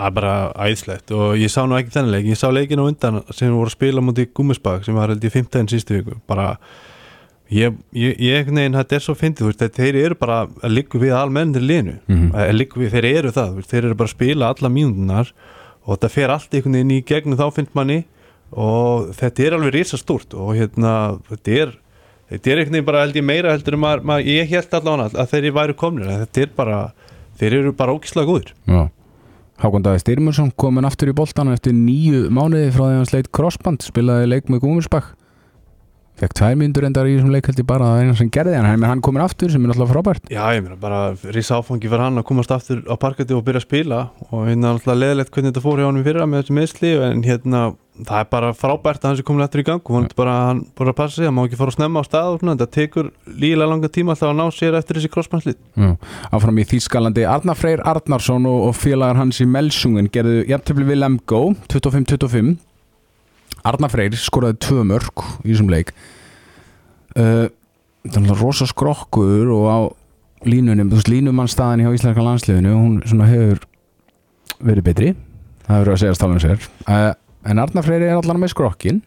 [0.00, 0.34] það er bara
[0.66, 2.28] æðslegt og ég sá nú ekki þennan leik.
[2.32, 5.30] Ég sá leikin á undan sem voru að spila mútið Gúmisbak sem var held í
[5.34, 6.16] 15 sístu viku.
[6.30, 6.54] Bara
[7.50, 11.00] ég, ég, ég neginn, þetta er svo fyndið, þú veist, þeir eru bara að líku
[11.02, 11.64] við almennir
[12.08, 12.30] Mhm.
[12.34, 15.32] að líku við, þeir eru það, veist, þeir eru bara að spila alla mínúndunar
[15.86, 18.04] og þetta fer allt einhvern veginn í gegnum þá finnst manni.
[18.52, 21.72] Og þetta er alveg risa stúrt og hérna, þetta er
[22.30, 25.30] þetta er einhvern veginn bara held ég meira heldur en maður ég held allavega að
[25.30, 26.78] þeir væru komnir en þetta er bara,
[27.38, 28.52] þeir eru bara ókislega góðir.
[28.66, 28.88] Já.
[29.60, 33.32] Hákon Daði Styrmursson komin aftur í boltana eftir nýju mánuði frá því að hann sleitt
[33.36, 35.10] crossband spilaði leik með Gúmisbakk
[36.20, 38.56] fekk tvær myndur endar í þessum leik held ég bara það er eina sem gerði
[38.58, 40.26] hann, hann, hann komin aftur sem er náttúrulega frábært.
[40.32, 41.00] Já, ég meina bara
[41.32, 44.00] risa áfangi fyrir hann að komast aftur á parkati og byrja að spila.
[44.28, 47.62] Og hérna alltaf leðilegt hvernig þetta fór hjá hann fyrir með þessi meðsli en hérna
[48.06, 50.34] það er bara frábært að hann sé komin eftir í gang og hann er bara,
[50.48, 52.54] hann bara að passa sig, hann má ekki fara að snemma á stað og svona,
[52.56, 55.90] þetta tekur lígilega langa tíma alltaf að ná sér eftir þessi crossmannslið Já.
[56.30, 57.26] áfram í Þýskalandi.
[57.28, 61.42] Arnar Freyr Arnarsson og, og félagar hans í Melsungen gerðu jafntöfli við Lemgo
[61.72, 62.52] 25-25
[63.70, 65.94] Arnar Freyr skoraði tvö mörg í þessum leik.
[67.16, 69.78] Uh, er náttúrulega rosa skrokkur og á
[70.48, 73.66] línunum, þú veist línumannstaðan hjá Íslenska landsliðinu, hún svona hefur
[74.64, 75.10] verið betri.
[75.66, 77.10] Það verður að segja
[77.48, 79.02] en Arnar Freyr er allan með skrokkin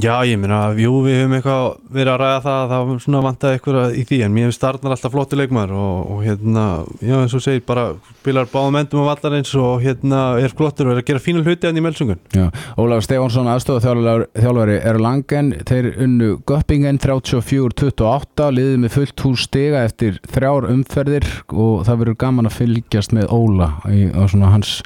[0.00, 3.18] Já, ég meina, jú, við höfum eitthvað verið að ræða það að það var svona
[3.26, 6.62] vantaði eitthvað í því en mér hefur starnar alltaf flottu leikmaður og, og hérna,
[7.04, 7.84] já, eins og segir bara
[8.22, 11.68] spilar báðum endum á vallarins og hérna er flottur og er að gera fína hluti
[11.68, 12.46] hann í melsungun Já,
[12.80, 19.44] Ólafur Stefánsson aðstofa þjálfari, þjálfari er langen þeir unnu Göppingen 34-28 liðið með fullt hús
[19.50, 24.56] stiga eftir þrjár umferðir og það verður gaman að fylgjast með Óla í, á svona
[24.56, 24.78] hans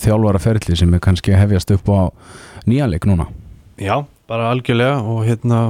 [0.00, 2.00] þjálfaraferli sem er kannski hefjast upp á
[2.66, 3.28] nýjanleik núna?
[3.80, 5.60] Já, bara algjörlega og hérna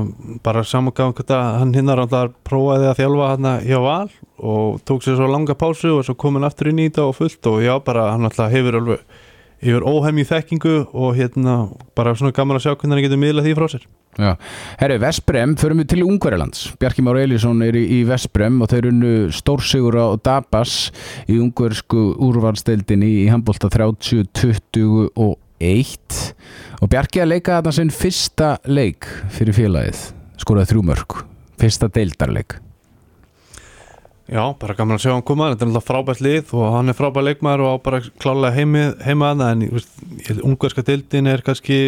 [0.45, 5.29] bara hvað hann hinnar alltaf prófaði að þjálfa hann hjá Val og tók sér svo
[5.31, 8.25] langa pásu og svo kom hann aftur í þetta og fullt og já, bara hann
[8.29, 9.01] alltaf hefur alveg
[9.65, 11.55] hefur óhemju þekkingu og hérna
[11.97, 13.85] bara svona gaman að sjá hvernig hann getur miðlað því frá sér.
[14.15, 14.31] Já,
[14.79, 16.61] herri, Vesprem, förum við til Ungverjalands.
[16.79, 20.93] Bjarki Már Elísson er í, í Vesprem og þeir unnu stórsigur á Dabas
[21.27, 25.25] í ungversku úrvalsteldinni í handbólta 30-21
[26.79, 29.03] og Bjarki að leika þarna sinn fyrsta leik
[29.35, 29.99] fyrir félagið.
[30.39, 31.11] Skoraði þrjú mörg,
[31.63, 32.61] fyrsta deildarleik
[34.25, 36.97] Já, bara gaman að sjá hann koma, þetta er alltaf frábært lið og hann er
[36.97, 39.65] frábært leikmaður og á bara klálega heimi, heima að en
[40.49, 41.79] ungverska deildin er kannski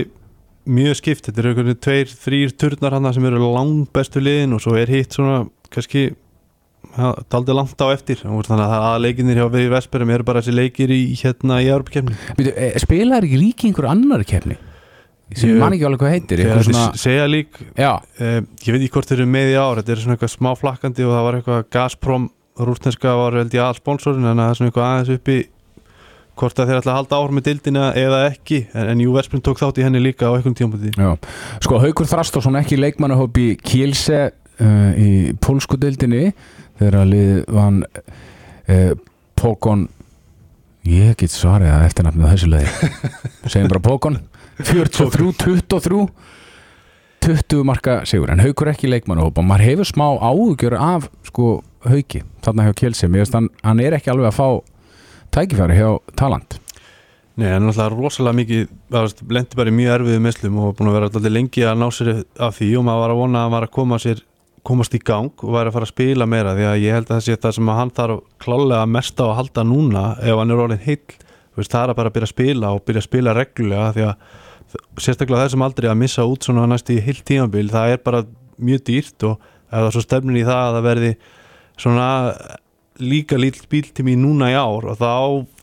[0.66, 4.52] mjög skipt, þetta eru einhvern veginn tveir, þrýr turnar hann sem eru langt bestu liðin
[4.52, 6.10] og svo er hitt svona kannski
[7.32, 8.20] taldi langt á eftir.
[8.22, 12.16] Þannig að það aðleikinir hjá við Vesperum eru bara þessi leikir í hérna í Europakefni
[12.38, 14.56] Býtu, e, Spilaði ekki líki einhver annar kefni?
[15.34, 18.94] Sem ég man ekki alveg hvað heitir svona, segja lík já, eh, ég veit ekki
[18.94, 21.38] hvort þeir eru með í ár þetta er svona eitthvað smá flakkandi og það var
[21.40, 25.38] eitthvað Gazprom rúsneska var held ég all sponsorin en það er svona eitthvað aðeins uppi
[26.36, 29.42] hvort að þeir ætla að halda áhr með dildina eða ekki en, en Jú Vesprun
[29.44, 31.10] tók þátt í henni líka á einhvern tímpúti já.
[31.64, 35.10] Sko Haukur Þrastásson ekki leikmannahópi Kielce uh, í
[35.42, 36.30] pólsku deildinni
[36.76, 38.92] þegar að lið vann uh,
[39.36, 39.86] Pókon
[40.86, 42.90] ég get svarið að eftirnafnið þessu leiði
[43.52, 44.20] segjum bara Pókon
[44.58, 46.08] 43-23
[47.26, 48.30] 20 marka sigur.
[48.30, 53.50] En Haukur ekki leikmannahópa maður hefur smá áhugjör af sko Hauki þarna hjá finnst hann,
[53.62, 54.48] hann er ekki alveg að fá
[55.34, 56.60] tækifæri hjá Talant
[57.36, 58.62] Nei, en náttúrulega rosalega mikið
[59.28, 62.08] lendi bara í mjög erfiðu meslum og búin að vera alltaf lengi að ná sér
[62.40, 62.68] af því.
[62.78, 64.22] Og maður var að vona að hann var að koma sér
[64.64, 66.54] komast í gang og væri að fara að spila meira.
[66.56, 69.24] Því að ég held að það sé það sem að hann þarf klálega mest á
[69.26, 71.18] að halda núna ef hann er orðin heill,
[71.58, 74.42] það er að bara byrja að spila og byrja að spila reglulega því að
[75.00, 78.22] sérstaklega þessum aldrei að missa út svona næst í heill tímabil, það er bara
[78.56, 81.10] mjög dýrt og ef það er svo stefnin í það að það verði
[81.76, 82.10] svona
[83.02, 85.10] líka lítill bíltími núna í ár og þá,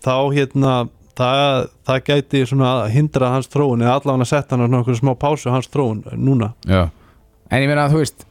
[0.05, 0.73] þá hérna
[1.17, 5.53] það, það gæti svona hindra hans þróun eða allavega setja hann á einhverju smá pásu
[5.53, 6.87] hans þróun núna Já.
[7.53, 8.27] En ég meina að þú veist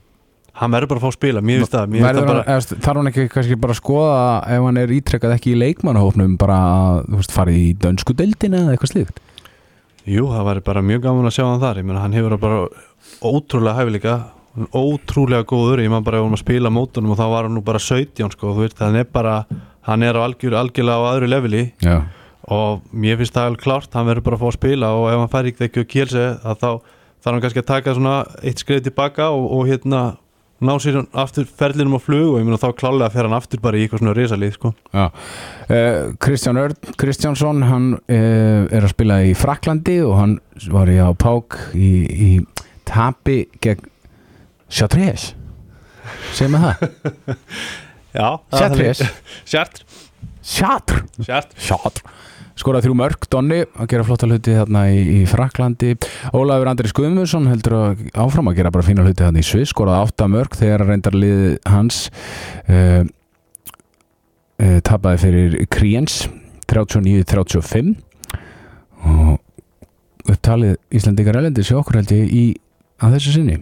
[0.63, 3.75] hann verður bara að fá að spila, mér finnst það þarf hann ekki kannski bara
[3.75, 4.23] að skoða
[4.53, 6.59] ef hann er ítrekkað ekki í leikmannahófnum bara
[7.01, 9.23] að fara í dönsku deildina eða eitthvað slíkt
[10.09, 12.63] jú, það væri bara mjög gaman að sjá hann þar, ég meina hann hefur bara
[13.23, 14.17] ótrúlega hæfileika
[14.77, 17.63] ótrúlega góður, ég maður bara ef hann að spila mótunum og þá var hann nú
[17.65, 19.37] bara 17 sko, þú veist, hann er bara,
[19.89, 21.63] hann er á algjör, algjörlega á öðru leveli.
[21.81, 22.03] Já,
[22.53, 25.21] og mér finnst það alveg klárt, hann verður bara að fá að spila og ef
[25.21, 26.71] hann fær ekki ekki að kélse að þá
[27.23, 30.01] þarf hann kannski að taka svona eitt skrið tilbaka og, og hérna
[30.63, 33.79] ná sér aftur ferlinum á flug og ég meina þá klálega fer hann aftur bara
[33.79, 34.73] í eitthvað svona risalið sko.
[34.95, 35.05] já.
[35.67, 40.37] Uh, Kristján Örn Kristjánsson hann uh, er að spila í Fraklandi og hann
[40.73, 42.31] var í á Pák í, í
[42.89, 43.89] tapi gegn
[44.73, 45.33] Chartres.
[46.33, 47.37] Segjum við það.
[48.17, 49.05] Já, Chartres?
[49.45, 50.01] Chartres.
[50.43, 52.03] Sjátr
[52.59, 55.95] skoraði þrjú mörg, Donni að gera flotta hluti þarna í, í Fraklandi
[56.37, 60.07] Ólafur Andri Skuðmusson heldur að áfram að gera bara fína hluti þarna í Sviss skoraði
[60.07, 62.05] átta mörg þegar reyndar liðið hans
[62.69, 63.03] uh,
[64.63, 66.23] uh, tapaði fyrir Kriens
[66.73, 67.95] 39-35
[69.03, 69.39] og
[70.31, 72.45] upptalið Íslandingar elendi sér okkur held ég í
[73.03, 73.57] að þessu sinni.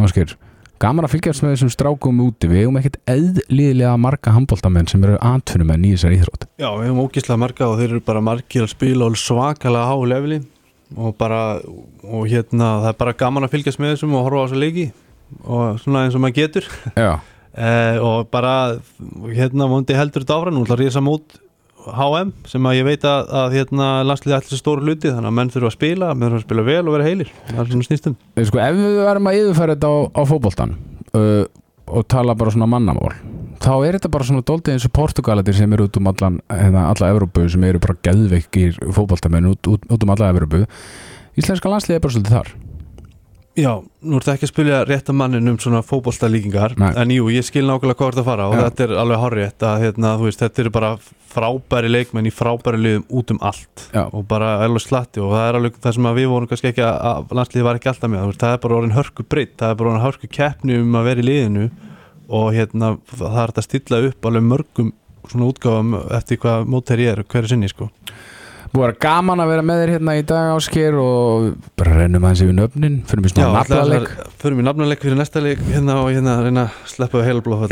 [0.00, 0.34] Ásker,
[0.82, 2.48] gaman að fylgjast með þessum strákum úti.
[2.50, 6.46] Við eigum ekkert eðliðlega marga handbóltamenn sem eru atvinnumenn í þessari íþrótt.
[6.60, 10.08] Já, við hefum ógislega marga og þeir eru bara margir að spila og svakalega há
[10.12, 10.40] leveli.
[10.92, 11.42] Og bara,
[12.04, 14.88] og hérna það er bara gaman að fylgjast með þessum og horfa á þessa leiki.
[15.42, 16.68] Og svona eins og maður getur.
[16.98, 17.12] Já,
[17.54, 18.56] eh, og bara
[19.30, 21.38] hérna vondi heldur þetta áfram, nú ætla að rísa mót
[21.86, 25.52] HM sem að ég veit að, að hérna landsliði allir stóru hluti þannig að menn
[25.54, 27.34] þurfa að spila, menn þurfa að spila vel og vera heilir.
[27.50, 30.76] Er svona snýstum sko, ef við verðum að yfirfæra þetta á, á fótboltan
[31.18, 31.44] uh,
[31.92, 33.12] og tala bara svona mannamál
[33.62, 36.88] þá er þetta bara svona doldið eins og Portugalatir sem eru út um allan, hérna,
[36.90, 40.64] alla Evrópu sem eru bara geðveikir fótboltamenn út, út, út um alla Evrópu.
[41.38, 42.52] Íslenska landslið er bara svolítið þar
[43.52, 47.44] Já, nú ertu ekki að spilja rétta mannin um svona fótbolta líkingar en jú, ég
[47.44, 48.62] skil nákvæmlega hvað þetta fara og Já.
[48.62, 50.92] þetta er alveg horrið að hérna, veist, þetta eru bara
[51.34, 54.06] frábæri leikmenn í frábæri liðum út um allt Já.
[54.08, 56.86] og bara alveg slatti og það er alveg það sem að við vorum kannski ekki
[56.86, 59.74] að, að landsliði var ekki alltaf með, veist, það er bara orðin hörku breytt það
[59.74, 61.68] er bara orðin hörku keppni um að vera í liðinu
[62.32, 64.92] og hérna það er þetta að stilla upp alveg mörgum
[65.28, 67.92] svona útgáfum eftir hvað mótæri er hverju sinni sko
[68.72, 72.24] Búið að vera gaman að vera með þér hérna í dag ásker og bara rennum
[72.24, 72.94] aðeins yfir nöfnin.
[73.04, 74.06] Fyrir Já, svona að-
[74.40, 77.66] förum við nafnuleik fyrir næsta leik hérna og hérna að reyna að sleppa við heilblóð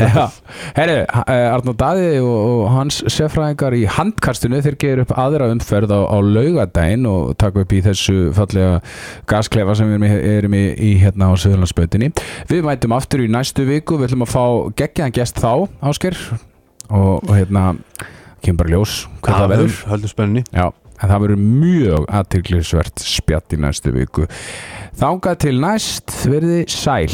[0.77, 5.99] herri, Arnó Daði og, og hans sérfræðingar í handkastinu þeir gerir upp aðra umferð á,
[6.05, 8.77] á laugadaginn og taka upp í þessu fallega
[9.25, 12.11] gasklefa sem við erum í, í, hérna á Söðurlandsbötinni
[12.51, 14.45] Við mætum aftur í næstu viku, við ætlum að fá
[14.83, 16.17] geggjaðan gest þá, Ásker
[16.91, 17.71] og, og hérna
[18.41, 19.75] kemur bara ljós hvað það verður.
[19.91, 20.69] höldum spenninni Já,
[21.01, 24.27] en það verður mjög aðtillisvert spjatt í næstu viku.
[25.01, 27.09] Þangað til næst verði sæl